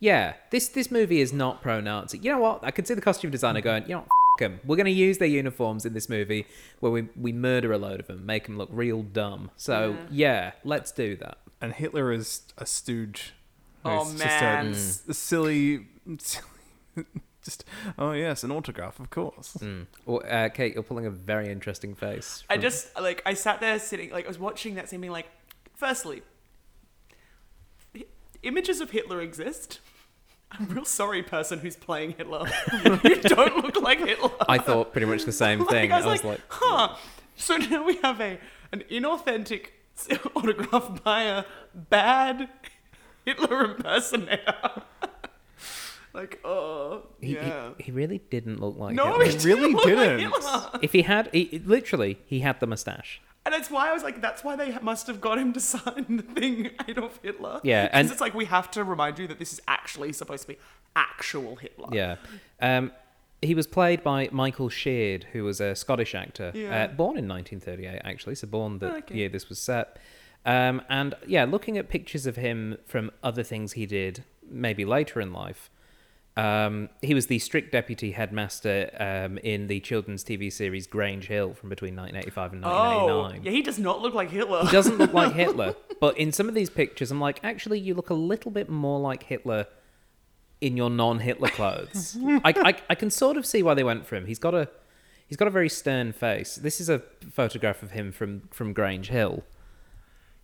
[0.00, 2.18] Yeah, this this movie is not pro-Nazi.
[2.18, 2.60] You know what?
[2.62, 3.68] I could see the costume designer mm-hmm.
[3.68, 4.08] going, you know." What?
[4.40, 4.58] Them.
[4.64, 6.44] We're going to use their uniforms in this movie
[6.80, 9.52] where we, we murder a load of them, make them look real dumb.
[9.56, 11.38] So, yeah, let's do that.
[11.60, 13.32] and Hitler is a stooge.
[13.84, 14.72] Oh, man.
[14.72, 15.14] just a, a mm.
[15.14, 15.86] silly,
[16.18, 16.48] silly,
[17.44, 17.64] just
[17.98, 19.56] oh yes, an autograph, of course.
[19.60, 19.86] Mm.
[20.06, 22.44] Well, uh, Kate, you're pulling a very interesting face.
[22.48, 25.26] I just like I sat there sitting like I was watching that scene, being like,
[25.74, 26.22] firstly,
[27.96, 28.04] i-
[28.42, 29.80] images of Hitler exist.
[30.52, 32.46] I'm real sorry, person who's playing Hitler.
[33.02, 34.30] you don't look like Hitler.
[34.48, 35.92] I thought pretty much the same Like, thing.
[35.92, 36.94] I was, like, like, huh.
[37.36, 38.38] So now we have a
[38.70, 39.68] an inauthentic
[40.36, 42.48] autograph by a bad
[43.24, 44.82] Hitler impersonator.
[46.14, 47.70] Like, oh, He, he- yeah.
[47.78, 49.24] he, really didn't look like no, Hitler.
[49.24, 50.20] he It really didn't look like didn't.
[50.20, 50.70] Hitler.
[50.82, 53.20] If he had, he, he- literally, he had the mustache.
[53.44, 56.16] And that's why I was like, that's why they must have got him to sign
[56.16, 57.60] the thing, Adolf Hitler.
[57.64, 60.42] Yeah, Because and- it's like we have to remind you that this is actually supposed
[60.42, 60.58] to be
[60.96, 61.88] actual Hitler.
[61.92, 62.16] Yeah.
[62.62, 62.92] Um,
[63.42, 66.84] he was played by Michael Sheard, who was a Scottish actor, Yeah.
[66.84, 69.14] uh, born in 1938, actually, so born the Okay.
[69.16, 69.98] year this was set.
[70.46, 75.20] Um, and yeah, looking at pictures of him from other things he did, maybe later
[75.20, 75.68] in life,
[76.36, 81.54] um, he was the strict deputy headmaster um, in the children's TV series Grange Hill
[81.54, 84.64] from between 1985 and Oh, yeah, he does not look like Hitler.
[84.64, 87.94] He doesn't look like Hitler, but in some of these pictures, I'm like, actually, you
[87.94, 89.66] look a little bit more like Hitler
[90.60, 92.16] in your non-Hitler clothes.
[92.44, 94.26] I, I, I can sort of see why they went for him.
[94.26, 94.68] He's got a
[95.26, 96.56] he's got a very stern face.
[96.56, 99.44] This is a photograph of him from from Grange Hill.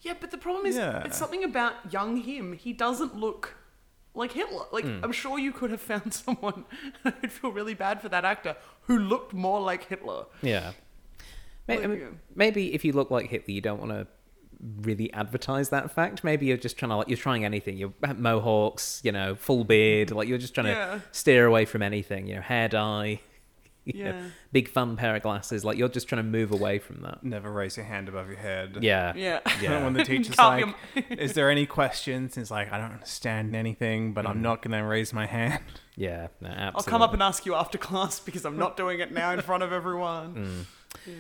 [0.03, 1.03] Yeah, but the problem is, Yeah.
[1.05, 2.53] it's something about young him.
[2.55, 3.57] He doesn't look
[4.21, 4.67] like Hitler.
[4.71, 5.01] Like, Hmm.
[5.05, 6.65] I'm sure you could have found someone,
[7.05, 10.27] I'd feel really bad for that actor, who looked more like Hitler.
[10.43, 10.73] Yeah.
[11.67, 12.21] May- I Like, mean.
[12.37, 14.07] Maybe if you look like Hitler, you don't want to
[14.83, 16.23] really advertise that fact.
[16.23, 17.77] Maybe you're just trying to like you're trying anything.
[17.79, 20.11] You're mohawks, you know, full beard.
[20.11, 20.87] Like you're just trying Yeah.
[20.97, 22.27] to steer away from anything.
[22.27, 23.21] You know, hair dye.
[23.85, 24.23] you know, Yeah.
[24.53, 25.65] big fun pair of glasses.
[25.65, 27.23] Like you're just trying to move away from that.
[27.25, 28.79] Never raise your hand above your head.
[28.81, 29.13] Yeah.
[29.17, 29.41] Yeah.
[29.63, 29.83] Yeah.
[29.85, 33.55] when the teacher's Can't like, be "Is there any questions?" It's like, "I don't understand
[33.57, 34.31] anything, but Mm.
[34.31, 35.63] I'm not gonna raise my hand."
[35.97, 36.29] Yeah.
[36.41, 36.73] No, absolutely.
[36.77, 39.41] I'll come up and ask you after class because I'm not doing it now in
[39.43, 40.35] front of everyone.
[40.35, 41.07] Mm.
[41.07, 41.15] Yeah.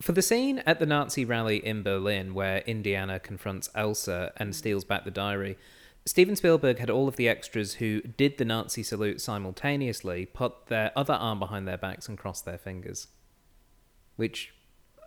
[0.00, 4.40] For the scene at the Nazi rally in Berlin where Indiana confronts Elsa Mm.
[4.42, 5.56] and steals back the diary,
[6.06, 10.92] Steven Spielberg had all of the extras who did the Nazi salute simultaneously put their
[10.94, 13.08] other arm behind their backs and cross their fingers.
[14.16, 14.52] Which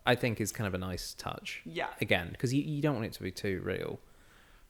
[0.05, 1.61] I think is kind of a nice touch.
[1.65, 1.87] Yeah.
[2.01, 3.99] Again, because you, you don't want it to be too real.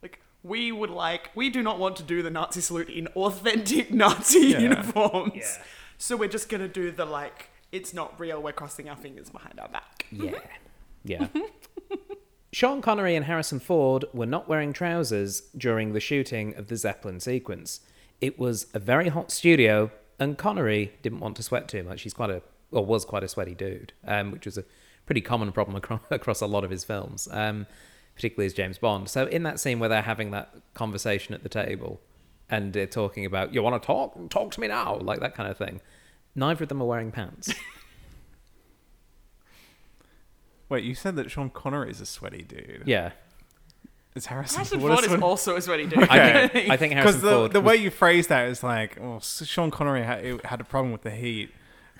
[0.01, 3.91] Like, we would like, we do not want to do the Nazi salute in authentic
[3.93, 4.59] Nazi Yeah.
[4.59, 5.31] uniforms.
[5.35, 5.63] Yeah.
[5.97, 9.29] So we're just going to do the, like, it's not real, we're crossing our fingers
[9.29, 10.05] behind our back.
[10.11, 10.31] Yeah.
[11.03, 11.27] Yeah.
[12.53, 17.19] Sean Connery and Harrison Ford were not wearing trousers during the shooting of the Zeppelin
[17.19, 17.81] sequence.
[18.21, 22.03] It was a very hot studio, and Connery didn't want to sweat too much.
[22.03, 22.41] He's quite a,
[22.71, 24.63] or was quite a sweaty dude, um, which was a
[25.05, 27.67] pretty common problem across, across a lot of his films, um,
[28.15, 29.09] particularly as James Bond.
[29.09, 31.99] So in that scene where they're having that conversation at the table,
[32.49, 34.29] and they're talking about, "You want to talk?
[34.29, 35.81] Talk to me now," like that kind of thing.
[36.33, 37.53] Neither of them are wearing pants.
[40.69, 42.83] Wait, you said that Sean Connery is a sweaty dude.
[42.85, 43.11] yeah.
[44.15, 45.99] Is Harrison, Harrison Ford Ford is sweaty- also a sweaty dude.
[46.09, 48.63] I think, I think Harrison Because the, Ford the was- way you phrase that is
[48.63, 51.51] like, well, Sean Connery had, had a problem with the heat,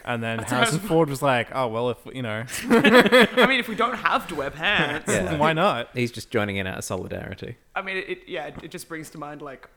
[0.04, 3.68] and then Harrison Harrison Ford was like, oh well, if you know, I mean, if
[3.68, 5.38] we don't have to wear pants, Yeah.
[5.38, 5.90] why not?
[5.94, 7.58] He's just joining in out of solidarity.
[7.76, 9.70] I mean, it, it yeah, it just brings to mind like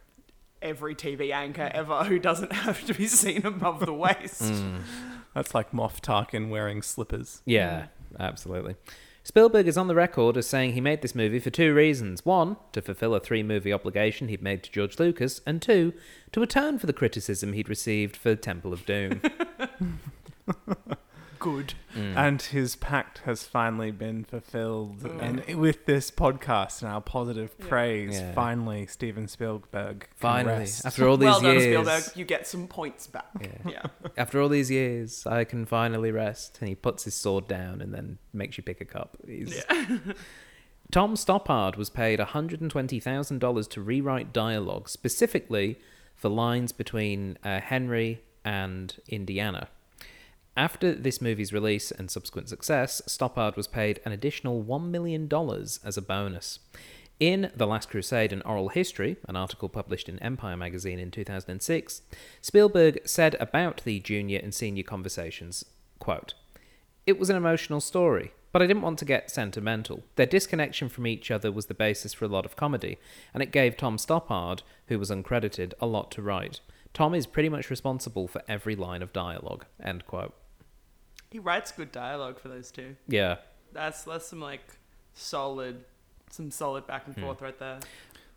[0.62, 4.41] every TV anchor ever who doesn't have to be seen above the waist.
[4.43, 4.80] Mm.
[5.34, 7.43] That's like Moff Tarkin wearing slippers.
[7.45, 7.86] Yeah,
[8.18, 8.76] absolutely.
[9.22, 12.24] Spielberg is on the record as saying he made this movie for two reasons.
[12.24, 15.92] One, to fulfill a three movie obligation he'd made to George Lucas, and two,
[16.32, 19.20] to atone for the criticism he'd received for Temple of Doom.
[21.41, 21.74] Good.
[21.97, 22.16] Mm.
[22.16, 24.99] And his pact has finally been fulfilled.
[25.05, 25.18] Oh.
[25.18, 27.66] And with this podcast and our positive Yeah.
[27.66, 28.32] praise, Yeah.
[28.34, 30.01] finally Steven Spielberg.
[30.01, 30.86] can Finally, rest.
[30.86, 32.03] after all these well done, years, Spielberg.
[32.16, 33.26] You get some points back.
[33.41, 33.49] Yeah.
[33.72, 33.82] Yeah.
[34.16, 36.59] after all these years, I can finally rest.
[36.61, 39.16] And he puts his sword down and then makes you pick a cup.
[39.26, 39.64] He's...
[40.93, 45.78] Tom Stoppard was paid $120,000 to rewrite dialogue specifically
[46.16, 49.68] for lines between uh, Henry and Indiana.
[50.57, 55.96] After this movie's release and subsequent success, Stoppard was paid an additional $1 million as
[55.96, 56.59] a bonus.
[57.20, 62.03] In The Last Crusade and Oral History, an article published in Empire magazine in 2006,
[62.40, 65.64] Spielberg said about the junior and senior conversations,
[65.98, 66.34] quote,
[67.07, 70.03] It was an emotional story, but I didn't want to get sentimental.
[70.16, 72.98] Their disconnection from each other was the basis for a lot of comedy,
[73.32, 76.61] and it gave Tom Stoppard, who was uncredited, a lot to write.
[76.92, 79.66] Tom is pretty much responsible for every line of dialogue.
[79.82, 80.34] End quote.
[81.30, 82.96] He writes good dialogue for those two.
[83.06, 83.36] Yeah.
[83.72, 84.62] That's that's some like
[85.14, 85.84] solid,
[86.30, 87.12] some solid back Hmm.
[87.12, 87.78] and forth right there.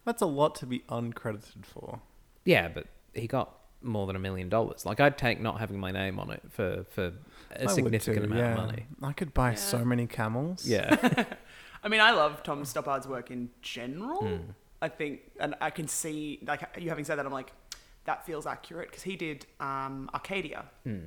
[0.05, 2.01] That's a lot to be uncredited for.
[2.45, 4.85] Yeah, but he got more than a million dollars.
[4.85, 7.13] Like I'd take not having my name on it for for
[7.51, 8.51] a I would significant too, amount yeah.
[8.51, 8.85] of money.
[9.01, 9.55] I could buy Yeah.
[9.55, 10.65] so many camels.
[10.67, 11.25] Yeah.
[11.83, 14.21] I mean, I love Tom Stoppard's work in general.
[14.25, 14.51] Hmm.
[14.81, 17.53] I think, and I can see, like you having said that, I'm like,
[18.05, 21.05] that feels accurate because he did um, Arcadia, Hmm.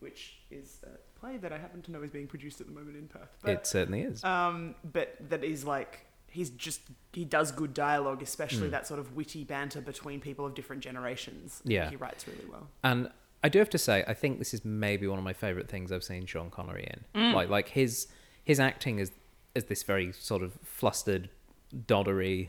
[0.00, 0.88] which is a
[1.20, 3.28] play that I happen to know is being produced at the moment in Perth.
[3.42, 4.24] But, it certainly is.
[4.24, 6.80] um, but that is like he's just
[7.12, 8.72] he does good dialogue, especially Hmm.
[8.72, 11.60] that sort of witty banter between people of different generations.
[11.64, 11.90] Yeah.
[11.90, 12.68] he writes really well.
[12.84, 13.10] And
[13.42, 15.90] I do have to say, I think this is maybe one of my favorite things
[15.90, 17.32] I've seen Sean Connery in.
[17.32, 18.06] Like, like his
[18.44, 19.10] his acting as
[19.56, 21.28] as this very sort of flustered,
[21.74, 22.48] doddery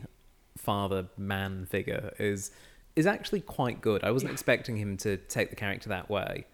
[0.56, 2.50] father man figure is
[2.94, 4.04] is actually quite good.
[4.04, 6.46] I wasn't expecting him to take the character that way,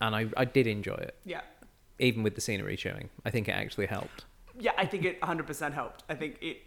[0.00, 1.40] and I I did enjoy it, Yeah,
[1.98, 3.10] even with the scenery showing.
[3.24, 4.24] I think it actually helped.
[4.58, 6.04] yeah, I think it 100% helped.
[6.08, 6.58] I think it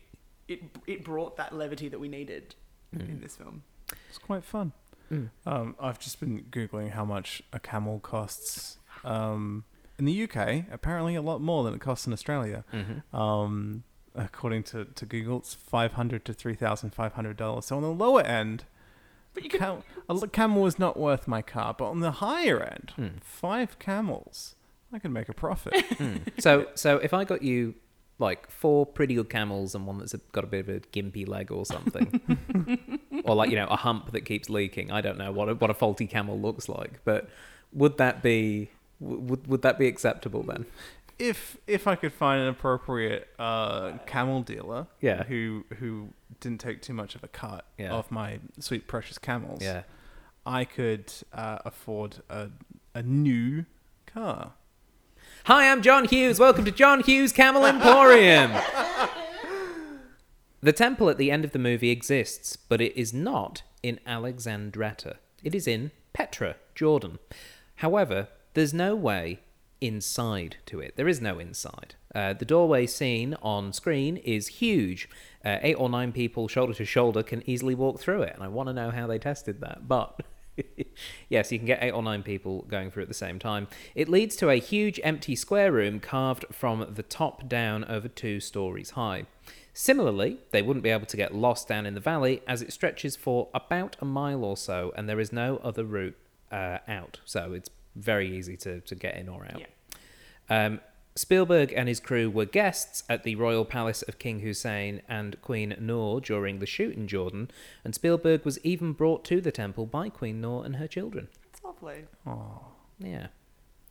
[0.47, 2.55] it it brought that levity that we needed
[2.93, 3.01] Hmm.
[3.01, 3.63] in this film.
[4.09, 4.73] It's quite fun.
[5.45, 8.77] Um, I've just been googling how much a camel costs.
[9.03, 9.65] Um,
[9.99, 12.63] in the UK, apparently a lot more than it costs in Australia.
[12.73, 13.15] Mm-hmm.
[13.15, 13.83] Um,
[14.15, 17.65] according to, to Google, it's five hundred to three thousand five hundred dollars.
[17.65, 18.63] So on the lower end,
[19.33, 21.73] But you could cam- a l- camel is not worth my car.
[21.77, 23.07] But on the higher end, Hmm.
[23.21, 24.55] five camels,
[24.93, 25.73] I can make a profit.
[26.39, 27.75] So so if I got you
[28.19, 31.51] like four pretty good camels and one that's got a bit of a gimpy leg
[31.51, 32.21] or something,
[33.25, 34.91] or like you know a hump that keeps leaking.
[34.91, 37.29] I don't know what a, what a faulty camel looks like, but
[37.73, 38.69] would that be
[38.99, 40.65] would would that be acceptable then?
[41.19, 45.23] if if I could find an appropriate uh, camel dealer, Yeah.
[45.23, 47.91] who who didn't take too much of a cut Yeah.
[47.91, 49.83] of my sweet precious camels, Yeah.
[50.45, 52.49] I could uh, afford a
[52.95, 53.65] a new
[54.07, 54.53] car.
[55.45, 56.39] Hi, I'm John Hughes.
[56.39, 58.51] Welcome to John Hughes Camel Emporium.
[60.61, 65.15] the temple at the end of the movie exists, but it is not in Alexandretta.
[65.43, 67.17] It is in Petra, Jordan.
[67.77, 69.39] However, there's no way
[69.81, 70.95] inside to it.
[70.95, 71.95] There is no inside.
[72.13, 75.09] Uh, the doorway scene on screen is huge.
[75.43, 78.47] Uh, eight or nine people, shoulder to shoulder, can easily walk through it, and I
[78.47, 79.87] want to know how they tested that.
[79.87, 80.21] But
[81.29, 83.67] yes, you can get eight or nine people going through at the same time.
[83.95, 88.39] It leads to a huge empty square room carved from the top down over two
[88.39, 89.25] stories high.
[89.73, 93.15] Similarly, they wouldn't be able to get lost down in the valley as it stretches
[93.15, 96.17] for about a mile or so, and there is no other route
[96.51, 97.19] uh, out.
[97.23, 99.61] So it's very easy to, to get in or out.
[99.61, 99.67] Yeah.
[100.65, 100.81] Um,
[101.15, 105.75] Spielberg and his crew were guests at the royal palace of King Hussein and Queen
[105.79, 107.51] Noor during the shoot in Jordan,
[107.83, 111.27] and Spielberg was even brought to the temple by Queen Noor and her children.
[111.51, 112.05] It's lovely.
[112.25, 112.61] Oh,
[112.99, 113.27] Yeah.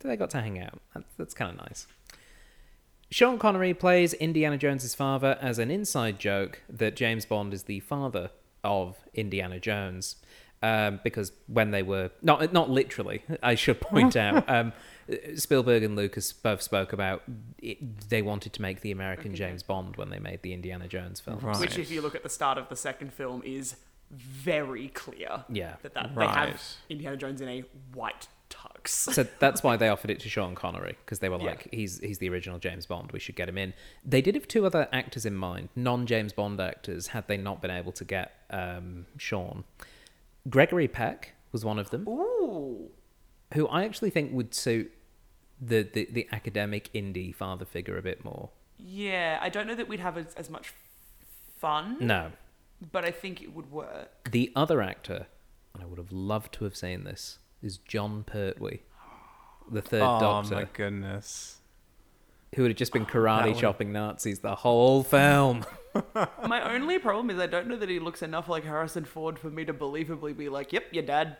[0.01, 0.79] So they got to hang out.
[0.95, 1.85] That's, that's kind of nice.
[3.11, 7.81] Sean Connery plays Indiana Jones's father as an inside joke that James Bond is the
[7.81, 8.31] father
[8.63, 10.15] of Indiana Jones.
[10.63, 14.73] Um, because when they were not not literally, I should point out, um,
[15.35, 17.23] Spielberg and Lucas both spoke about
[17.59, 21.19] it, they wanted to make the American James Bond when they made the Indiana Jones
[21.19, 21.59] film, Right.
[21.59, 23.75] Which, if you look at the start of the second film, is
[24.11, 25.45] very clear.
[25.49, 25.75] Yeah.
[25.83, 26.45] That, that Right.
[26.45, 28.87] they have Indiana Jones in a white tux.
[28.89, 31.45] So that's why they offered it to Sean Connery because they were Yeah.
[31.51, 33.11] like, he's he's the original James Bond.
[33.13, 33.73] We should get him in.
[34.05, 37.61] They did have two other actors in mind, non James Bond actors, had they not
[37.61, 39.63] been able to get um, Sean.
[40.49, 42.89] Gregory Peck was one of them, Ooh.
[43.53, 44.91] who I actually think would suit
[45.61, 48.49] the, the, the academic Indy father figure a bit more.
[48.77, 50.73] Yeah, I don't know that we'd have as, as much
[51.59, 52.31] fun, No,
[52.91, 54.29] but I think it would work.
[54.31, 55.27] the other actor,
[55.73, 58.79] and I would have loved to have seen this, is Jon Pertwee,
[59.71, 60.55] the third oh Doctor.
[60.55, 61.57] Oh my goodness!
[62.55, 65.63] who would have just been oh, karate would- chopping Nazis the whole film.
[66.47, 69.49] My only problem is I don't know that he looks enough like Harrison Ford for
[69.49, 71.37] me to believably be like, "Yep, your dad."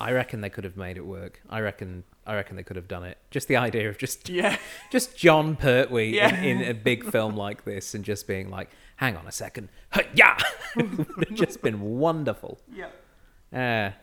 [0.00, 1.40] I reckon they could have made it work.
[1.50, 2.04] I reckon.
[2.26, 3.18] I reckon they could have done it.
[3.30, 4.56] Just the idea of just Yeah.
[4.90, 6.34] just Jon Pertwee Yeah.
[6.40, 9.68] in, in a big film like this, and just being like, "Hang on a second,
[10.14, 10.38] yeah,"
[10.76, 12.60] would have just been wonderful.
[12.72, 12.90] Yeah.
[13.52, 13.94] Ah,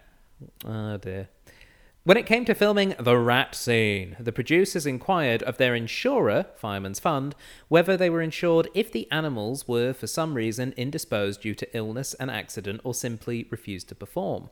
[0.66, 1.30] oh dear.
[2.06, 7.00] When it came to filming the rat scene, the producers inquired of their insurer, Fireman's
[7.00, 7.36] Fund,
[7.68, 12.14] whether they were insured if the animals were for some reason indisposed due to illness,
[12.16, 14.50] an accident, or simply refused to perform.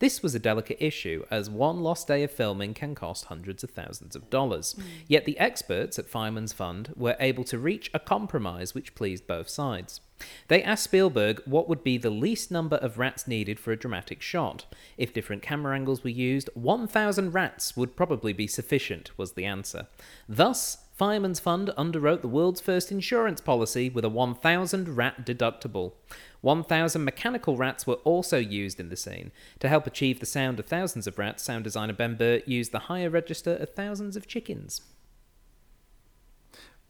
[0.00, 3.70] This was a delicate issue, as one lost day of filming can cost hundreds of
[3.70, 4.74] thousands of dollars.
[4.78, 4.82] Mm.
[5.08, 9.48] Yet the experts at Fireman's Fund were able to reach a compromise which pleased both
[9.48, 10.00] sides.
[10.48, 14.22] They asked Spielberg what would be the least number of rats needed for a dramatic
[14.22, 14.66] shot.
[14.96, 19.86] If different camera angles were used, 1,000 rats would probably be sufficient, was the answer.
[20.28, 25.92] Thus, Fireman's Fund underwrote the world's first insurance policy with a 1,000 rat deductible.
[26.40, 29.30] 1,000 mechanical rats were also used in the scene.
[29.60, 32.80] To help achieve the sound of thousands of rats, sound designer Ben Burtt used the
[32.80, 34.80] higher register of thousands of chickens.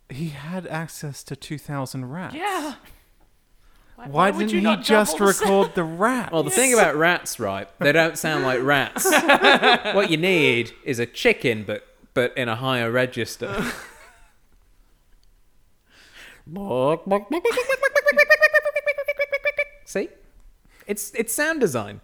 [0.09, 2.35] He had access to two thousand rats.
[2.35, 2.77] Yeah.
[4.07, 6.33] Why, would didn't you he not just the record the rats?
[6.33, 7.69] Well, the thing about rats, right?
[7.79, 9.05] They don't sound like rats.
[9.95, 13.71] what you need is a chicken, but but in a higher register.
[19.85, 20.09] See,
[20.87, 22.01] it's it's sound design.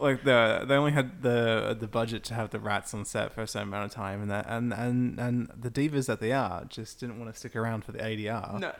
[0.00, 3.42] like the they only had the the budget to have the rats on set for
[3.42, 6.64] a certain amount of time, and that and and and the divas that they are
[6.68, 8.60] just didn't want to stick around for the ADR.
[8.60, 8.72] No.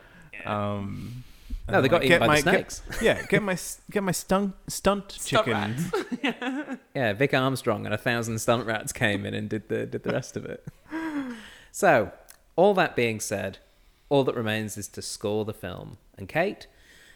[0.45, 1.23] Um,
[1.69, 2.81] No, they got like, eaten get by the my- snakes.
[2.91, 3.57] Get, yeah, get my
[3.89, 6.77] get my stunt stunt Stunt chicken.
[6.93, 10.11] Yeah, Vic Armstrong and a thousand stunt rats came in and did the did the
[10.11, 10.63] rest of it.
[11.71, 12.11] So,
[12.57, 13.59] all that being said,
[14.09, 15.97] all that remains is to score the film.
[16.17, 16.67] And Kate,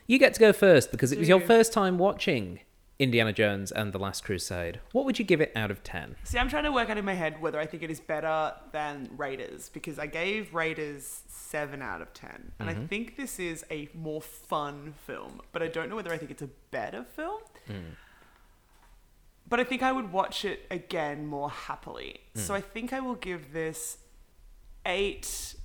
[0.07, 2.61] you get to go first because it was your first time watching
[2.99, 4.79] Indiana Jones and the Last Crusade.
[4.91, 6.15] What would you give it out of ten?
[6.23, 8.53] See, I'm trying to work out in my head whether I think it is better
[8.71, 12.53] than Raiders because I gave Raiders 7 out of 10.
[12.59, 12.85] And I mm-hmm.
[12.85, 16.41] think this is a more fun film, but I don't know whether I think it's
[16.41, 17.41] a better film.
[17.69, 17.95] Mm.
[19.49, 22.21] But I think I would watch it again more happily.
[22.35, 22.57] So mm.
[22.57, 23.97] I think I will give this
[24.85, 25.55] 8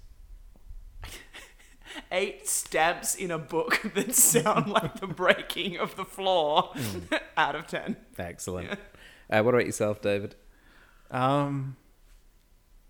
[2.12, 6.72] eight stamps in a book that sound like the breaking of the floor
[7.36, 7.96] out of 10.
[8.18, 8.70] Excellent.
[9.30, 10.34] Uh, what about yourself, David?
[11.10, 11.76] Um,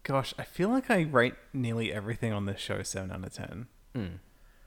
[0.02, 3.68] gosh, I feel like I rate nearly everything on this show seven out of ten.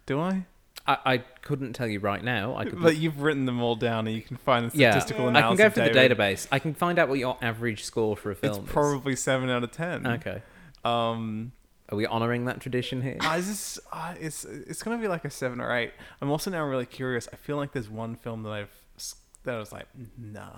[0.06, 0.46] Do I?
[0.88, 2.56] I, I couldn't tell you right now.
[2.56, 4.92] I could But you've written them all down, and you can find the statistical yeah,
[4.92, 5.64] statistical I can analysis.
[5.64, 6.48] go for the database.
[6.52, 8.58] I can find out what your average score for a It's film is.
[8.60, 10.08] It's probably seven out of ten.
[10.08, 10.42] Okay.
[10.84, 11.52] Um,
[11.90, 13.18] Are we honouring that tradition here?
[13.22, 15.92] I just, uh, it's it's gonna be like a seven or eight.
[16.22, 17.28] I'm also now really curious.
[17.34, 18.70] I feel like there's one film that I've
[19.44, 20.50] that I was like, nah,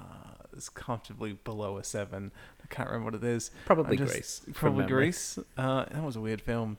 [0.53, 2.31] it's comfortably below a seven.
[2.63, 3.51] I can't remember what it is.
[3.65, 4.85] Probably just- Grease, Probably.
[4.85, 5.39] Grease.
[5.57, 6.77] Uh, that was a weird film.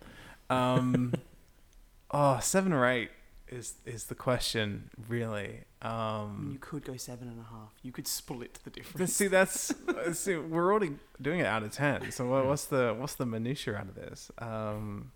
[0.50, 1.14] Um,
[2.10, 3.10] oh, seven or eight
[3.52, 5.60] is is the question, really.
[5.82, 7.72] Um, You could go seven and a half.
[7.82, 9.12] You could split the but difference.
[9.12, 12.10] see, that's uh, see, we're already doing it out of ten.
[12.10, 14.30] So what, what's the what's the minutia out of this?
[14.38, 15.12] Um,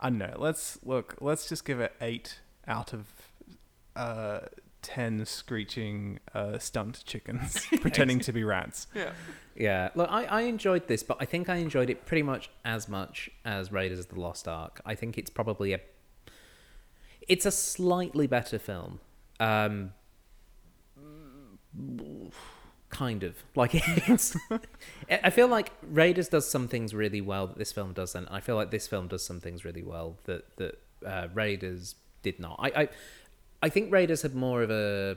[0.00, 0.34] I don't know.
[0.38, 1.16] Let's look.
[1.20, 3.06] Let's just give it eight out of
[3.96, 4.40] uh,
[4.82, 8.86] ten screeching uh, stunt chickens pretending to be rats.
[8.94, 9.12] Yeah.
[9.56, 12.88] Yeah, look, I, I enjoyed this, but I think I enjoyed it pretty much as
[12.88, 14.80] much as Raiders of the Lost Ark.
[14.86, 15.80] I think it's probably a,
[17.30, 18.98] it's a slightly better film,
[19.38, 19.92] um,
[22.90, 23.70] kind of like
[24.08, 24.36] it's.
[25.08, 28.26] I feel like Raiders does some things really well that this film doesn't.
[28.28, 32.40] I feel like this film does some things really well that that uh, Raiders did
[32.40, 32.56] not.
[32.58, 32.88] I, I
[33.62, 35.16] I think Raiders had more of a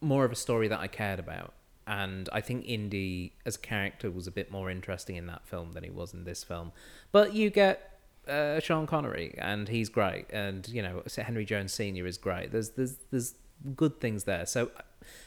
[0.00, 1.54] more of a story that I cared about.
[1.86, 5.72] And I think Indy as a character was a bit more interesting in that film
[5.72, 6.72] than he was in this film.
[7.12, 7.93] But you get
[8.28, 12.52] uh, Sean Connery, and he's great, and you know Henry Jones Senior is great.
[12.52, 13.34] There's there's there's
[13.76, 14.46] good things there.
[14.46, 14.70] So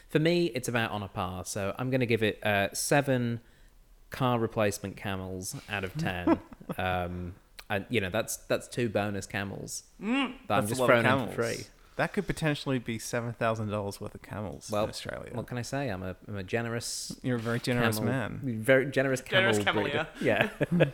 [0.08, 1.44] for me, it's about on a par.
[1.44, 3.40] So I'm going to give it uh, seven
[4.10, 6.38] car replacement camels out of ten.
[6.78, 7.34] um,
[7.70, 9.84] and you know that's that's two bonus camels
[10.48, 11.64] that I'm just throwing in for free.
[11.98, 15.30] That could potentially be seven thousand dollars worth of camels Well, in Australia.
[15.32, 15.88] What can I say?
[15.88, 18.40] I'm a, I'm a generous You're a very generous camel- man.
[18.62, 19.50] Very generous camel.
[19.50, 20.06] Generous camel, breeder.
[20.20, 20.48] Yeah.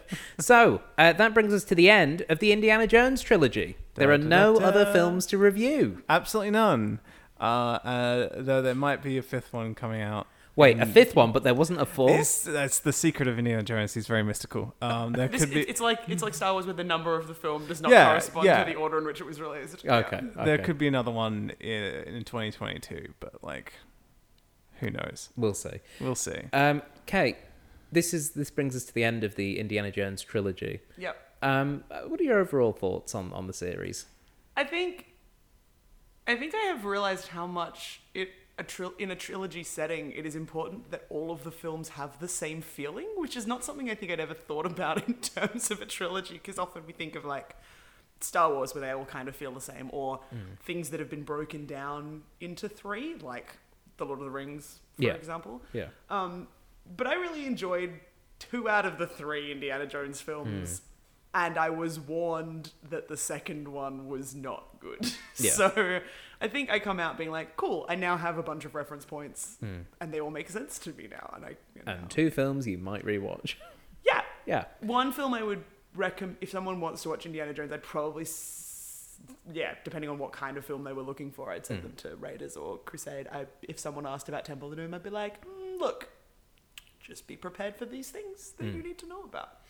[0.41, 3.77] so uh, that brings us to the end of the Indiana Jones trilogy.
[3.97, 6.03] There are no other films to review.
[6.09, 7.01] Absolutely none.
[7.39, 10.27] Uh, uh, though there might be a fifth one coming out.
[10.57, 12.21] Wait, a fifth one, but there wasn't a fourth.
[12.21, 13.93] It's, that's the secret of Indiana Jones.
[13.95, 14.75] He's very mystical.
[14.81, 17.17] Um, there This, could be it's, it's like it's like Star Wars, where the number
[17.17, 18.63] of the film does not Yeah, correspond yeah.
[18.63, 19.85] to the order in which it was released.
[19.85, 20.21] Okay.
[20.37, 20.63] there okay.
[20.63, 23.73] could be another one in, in 2022, but like,
[24.79, 25.31] who knows?
[25.37, 25.81] We'll see.
[26.01, 26.43] We'll see.
[26.53, 27.37] Um, Kate,
[27.91, 30.81] this is this brings us to the end of the Indiana Jones trilogy.
[30.97, 31.17] Yep.
[31.43, 34.07] Um, uh, what are your overall thoughts on, on the series?
[34.57, 35.15] I think,
[36.27, 40.25] I think I have realized how much it a tril- in a trilogy setting it
[40.25, 43.91] is important that all of the films have the same feeling, which is not something
[43.91, 46.35] I think I'd ever thought about in terms of a trilogy.
[46.35, 47.57] Because often we think of like
[48.21, 50.21] Star Wars, where they all kind of feel the same, or
[50.65, 53.57] things that have been broken down into three, like
[53.97, 55.13] the Lord of the Rings, for Yeah.
[55.15, 55.61] example.
[55.73, 55.89] Yeah.
[56.09, 56.49] Um,
[56.97, 57.99] but I really enjoyed
[58.39, 60.83] two out of the three Indiana Jones films,
[61.35, 65.13] and I was warned that the second one was not good.
[65.37, 65.51] Yeah.
[65.53, 66.01] so
[66.45, 69.07] I think I come out being like, cool, I now have a bunch of reference
[69.07, 69.79] points, hmm.
[69.99, 71.33] and they all make sense to me now.
[71.35, 73.55] And I, you know, And two films you might rewatch.
[74.07, 74.67] yeah, yeah.
[74.81, 75.65] one film I would
[75.95, 79.17] recommend if someone wants to watch Indiana Jones, I'd probably, s-
[79.55, 81.87] yeah, depending on what kind of film they were looking for, I'd send hmm.
[81.87, 83.27] them to Raiders or Crusade.
[83.33, 86.11] I, if someone asked about Temple of Doom, I'd be like, mm, look,
[87.01, 88.77] just be prepared for these things that hmm.
[88.77, 89.61] you need to know about.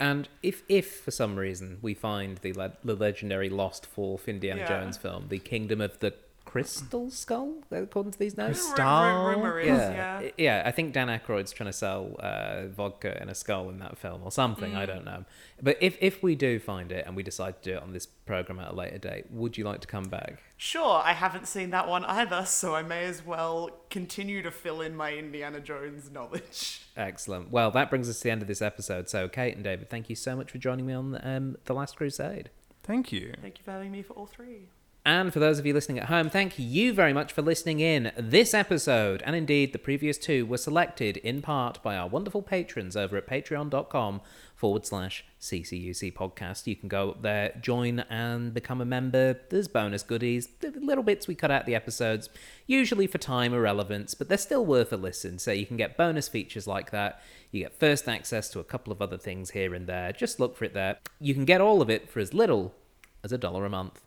[0.00, 4.62] And if, if for some reason we find the, le- the legendary lost fourth Indiana
[4.62, 4.68] Yeah.
[4.80, 6.14] Jones film, the Kingdom of the
[6.50, 8.66] Crystal Skull, according to these notes.
[8.66, 10.30] Crystal- Ru- ru- rumor is, Yeah, yeah.
[10.36, 10.62] yeah.
[10.66, 14.22] I think Dan Aykroyd's trying to sell uh, vodka in a skull in that film
[14.24, 14.72] or something.
[14.72, 14.76] Mm.
[14.76, 15.24] I don't know.
[15.62, 18.04] But if if we do find it and we decide to do it on this
[18.06, 20.42] program at a later date, would you like to come back?
[20.56, 24.80] Sure, I haven't seen that one either, so I may as well continue to fill
[24.80, 26.82] in my Indiana Jones knowledge.
[26.96, 27.52] Excellent.
[27.52, 29.08] Well, that brings us to the end of this episode.
[29.08, 31.96] So, Kate and David, thank you so much for joining me on um, the Last
[31.96, 32.50] Crusade.
[32.82, 33.34] Thank you.
[33.40, 34.68] Thank you for having me for all three.
[35.10, 38.12] And for those of you listening at home, thank you very much for listening in.
[38.16, 42.96] This episode, and indeed the previous two, were selected in part by our wonderful patrons
[42.96, 44.20] over at patreon.com
[44.54, 46.68] forward slash CCUC podcast.
[46.68, 49.40] You can go up there, join, and become a member.
[49.48, 52.28] There's bonus goodies, little bits we cut out the episodes,
[52.68, 55.40] usually for time or relevance, but they're still worth a listen.
[55.40, 57.20] So you can get bonus features like that.
[57.50, 60.12] You get first access to a couple of other things here and there.
[60.12, 60.98] Just look for it there.
[61.18, 62.76] You can get all of it for as little
[63.22, 64.00] as a dollar a month.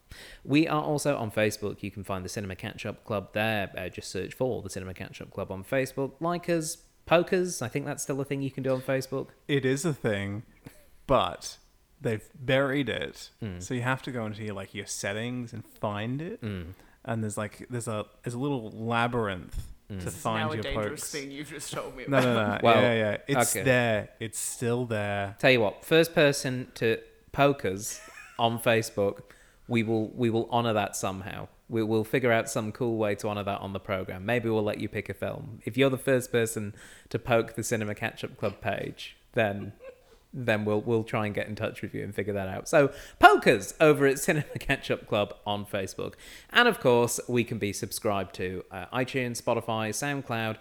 [0.43, 1.84] We are also on Facebook.
[1.84, 3.72] You can find the Cinema Catch Up Club there.
[3.78, 6.14] Uh, just search for the Cinema Catch Up Club on Facebook.
[6.20, 7.61] Like us, pokers.
[7.61, 9.30] I think that's still a thing you can do on Facebook.
[9.47, 10.43] It is a thing,
[11.07, 11.57] but
[12.01, 13.30] they've buried it.
[13.39, 13.59] Hmm.
[13.59, 16.39] So you have to go into your like your settings and find it.
[16.41, 16.61] Hmm.
[17.05, 20.55] And there's like there's a there's a little labyrinth to This find is now a
[20.55, 21.11] your dangerous pokes.
[21.11, 22.26] thing you've just told me No, about.
[22.26, 22.59] no, no.
[22.64, 23.18] Well, yeah, yeah.
[23.28, 23.64] It's okay.
[23.66, 24.09] there.
[24.20, 25.36] It's still there.
[25.39, 26.97] Tell you what, first person to
[27.34, 27.99] pokers
[28.38, 29.21] on Facebook,
[29.67, 31.47] we will we will honor that somehow.
[31.69, 34.25] We will figure out some cool way to honor that on the program.
[34.25, 35.59] Maybe we'll let you pick a film.
[35.65, 36.75] If you're the first person
[37.09, 39.73] to poke the Cinema Catch Up Club page, then
[40.34, 42.67] then we'll we'll try and get in touch with you and figure that out.
[42.67, 46.15] So pokers over at Cinema Catch Up Club on Facebook,
[46.51, 50.57] and of course we can be subscribed to uh, iTunes, Spotify, SoundCloud.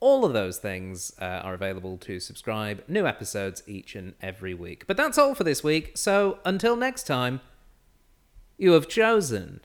[0.00, 2.82] All of those things uh, are available to subscribe.
[2.88, 4.86] New episodes each and every week.
[4.86, 5.92] But that's all for this week.
[5.98, 7.40] So until next time,
[8.56, 9.60] you have chosen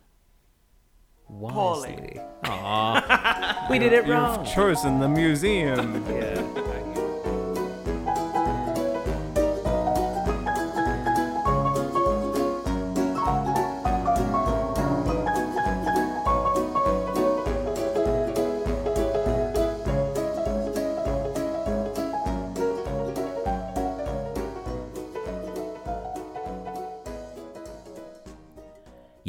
[1.29, 2.19] wisely.
[2.43, 4.45] Aww, we did it wrong.
[4.45, 6.05] You've chosen the museum.
[6.09, 6.61] yeah.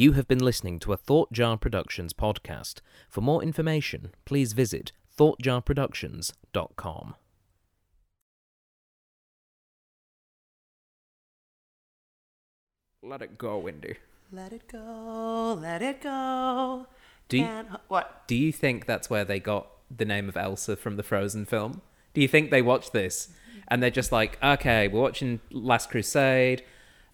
[0.07, 2.77] You have been listening to a Thought Jar Productions podcast.
[3.09, 7.15] For more information, please visit thoughtjarproductions.com.
[13.03, 13.97] Let it go, Windy.
[14.31, 16.87] Let it go, let it go.
[17.29, 18.29] Do you, Can't what?
[18.29, 21.83] do you think that's where they got the name of Elsa from the Frozen film?
[22.15, 23.31] Do you think they watched this
[23.67, 26.63] and they're just like, okay, we're watching Last Crusade.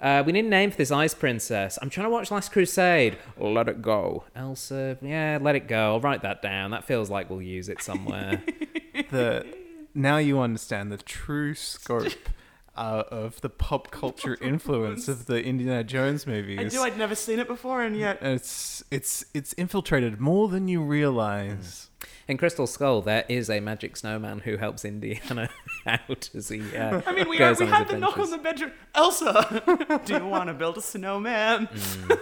[0.03, 1.79] Uh, we need a name for this ice princess.
[1.81, 3.17] I'm trying to watch Last Crusade.
[3.39, 4.25] Let it go.
[4.35, 5.93] Elsa, yeah, let it go.
[5.93, 6.73] I'll write that down.
[6.73, 8.43] That feels like we'll use it somewhere.
[9.11, 9.47] the
[9.95, 12.13] now you understand the true scope
[12.77, 16.59] uh, of the pop culture influence of the Indiana Jones movies.
[16.59, 16.83] I do.
[16.83, 21.89] I'd never seen it before, and yet It's it's it's infiltrated more than you realize.
[22.29, 25.51] In Crystal Skull, there is a magic snowman who helps Indiana
[25.87, 28.39] out as he uh, I mean, we goes we on had the knock on the
[28.39, 28.73] bedroom.
[28.95, 31.67] Elsa, do you want to build a snowman?
[31.67, 32.19] Mm.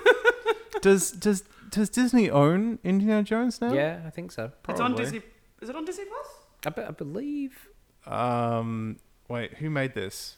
[0.80, 3.72] Does does does Disney own Indiana Jones now?
[3.72, 4.52] Yeah, I think so.
[4.68, 5.20] It's on Disney.
[5.60, 6.26] Is it on Disney Plus?
[6.66, 7.68] I, be- I believe.
[8.06, 8.96] Um.
[9.28, 10.36] Wait, who made this?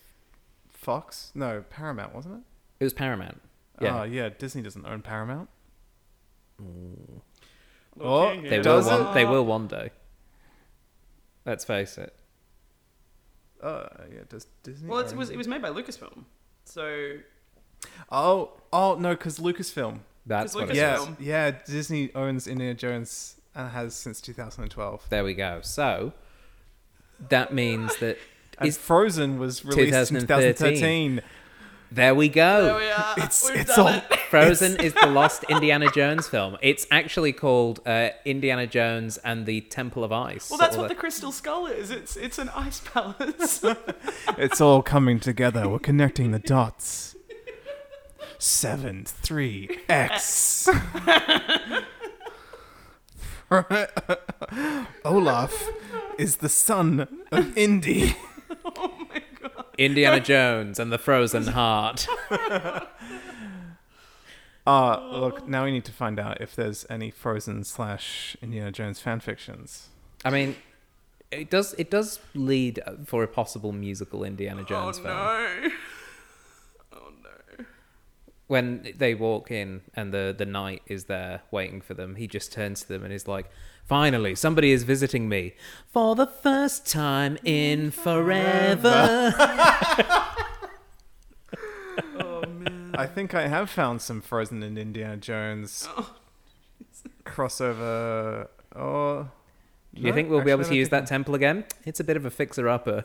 [0.83, 1.31] Fox?
[1.35, 2.41] No, Paramount, wasn't it?
[2.81, 3.41] It was Paramount.
[3.81, 4.01] Yeah.
[4.01, 4.29] Oh, yeah.
[4.31, 5.49] Disney doesn't own Paramount.
[6.59, 7.23] Looking
[8.01, 8.85] Oh, They will.
[8.85, 9.91] One, they will one day.
[11.47, 12.15] Let's face it.
[13.63, 14.21] Uh, yeah.
[14.29, 14.89] Does Disney?
[14.89, 16.25] Well, it's, it was it was made by Lucasfilm,
[16.65, 17.13] so
[18.11, 20.01] Oh, oh no, because Lucasfilm.
[20.27, 21.59] That's what it Lucas- Yeah, yeah.
[21.67, 25.07] Disney owns Indiana Jones and has since 2012.
[25.11, 25.61] There we go.
[25.63, 26.13] So
[27.29, 28.19] that means that
[28.63, 31.17] And is Frozen was released in 2013.
[31.17, 31.21] 2013.
[31.91, 32.79] there we there go.
[32.79, 33.15] we are.
[33.19, 34.19] It's We've it's done all it.
[34.31, 36.57] Frozen is the lost Indiana Jones film.
[36.63, 40.49] It's actually called uh, Indiana Jones and the Temple of Ice.
[40.51, 41.91] Well, that's or what the Crystal Skull is.
[41.91, 43.63] It's it's an ice palace.
[44.39, 45.69] it's all coming together.
[45.69, 47.15] We're connecting the dots.
[48.39, 50.69] Seven, three, X.
[55.05, 55.69] Olaf
[56.19, 58.17] is the son of Indy.
[59.79, 62.07] Indiana Jones and the Frozen Heart.
[64.65, 69.01] Uh, look, now we need to find out if there's any Frozen slash Indiana Jones
[69.01, 69.89] fan fictions.
[70.25, 70.55] I mean,
[71.33, 75.17] it does it does lead for a possible musical Indiana oh Jones film.
[75.17, 75.71] Oh no!
[76.93, 77.13] Oh
[77.59, 77.65] no!
[78.47, 82.53] when they walk in and the the knight is there waiting for them, he just
[82.53, 83.51] turns to them and is like,
[83.85, 85.55] "Finally, somebody is visiting me
[85.87, 89.35] for the first time in forever."
[92.19, 92.95] Oh man.
[92.95, 96.15] I think I have found some Frozen and Indiana Jones oh.
[97.25, 98.49] crossover.
[98.75, 99.29] Oh,
[99.95, 101.65] Do you think we'll be able to use that temple again?
[101.85, 103.05] It's a bit of a fixer-upper.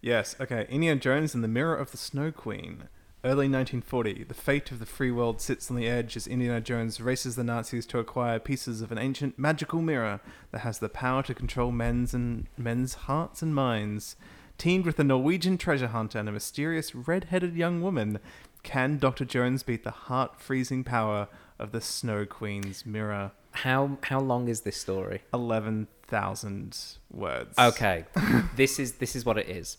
[0.00, 0.36] Yes.
[0.40, 0.66] Okay.
[0.68, 2.88] Indiana Jones and the Mirror of the Snow Queen.
[3.24, 7.00] Early 1940, the fate of the free world sits on the edge as Indiana Jones
[7.00, 10.20] races the Nazis to acquire pieces of an ancient magical mirror
[10.50, 14.16] that has the power to control men's and men's hearts and minds.
[14.58, 18.18] Teamed with a Norwegian treasure hunter and a mysterious red-headed young woman,
[18.62, 19.24] can Dr.
[19.24, 21.28] Jones beat the heart-freezing power
[21.58, 23.32] of the Snow Queen's mirror?
[23.52, 25.22] How how long is this story?
[25.32, 26.76] 11,000
[27.10, 27.58] words.
[27.58, 28.04] Okay,
[28.56, 29.78] this is this is what it is.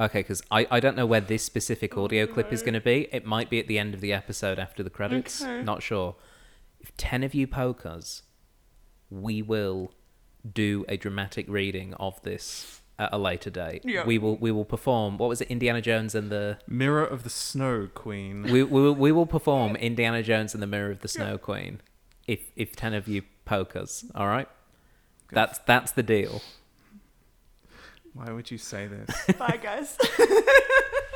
[0.00, 2.80] Okay, because I, I don't know where this specific oh, audio clip is going to
[2.80, 3.08] be.
[3.12, 5.42] It might be at the end of the episode after the credits.
[5.42, 5.62] Okay.
[5.62, 6.16] Not sure.
[6.80, 8.22] If ten of you poke us,
[9.10, 9.92] we will
[10.50, 13.82] do a dramatic reading of this at a later date.
[13.84, 14.06] Yeah.
[14.06, 15.18] We will we will perform.
[15.18, 15.48] What was it?
[15.48, 18.44] Indiana Jones and the Mirror of the Snow Queen.
[18.44, 21.82] we we will, we will perform Indiana Jones and the Mirror of the Snow Queen.
[22.26, 24.48] If if ten of you poke us, all right.
[25.30, 26.40] That's that's the deal.
[28.12, 29.36] Why would you say this?
[29.38, 29.96] Bye, guys.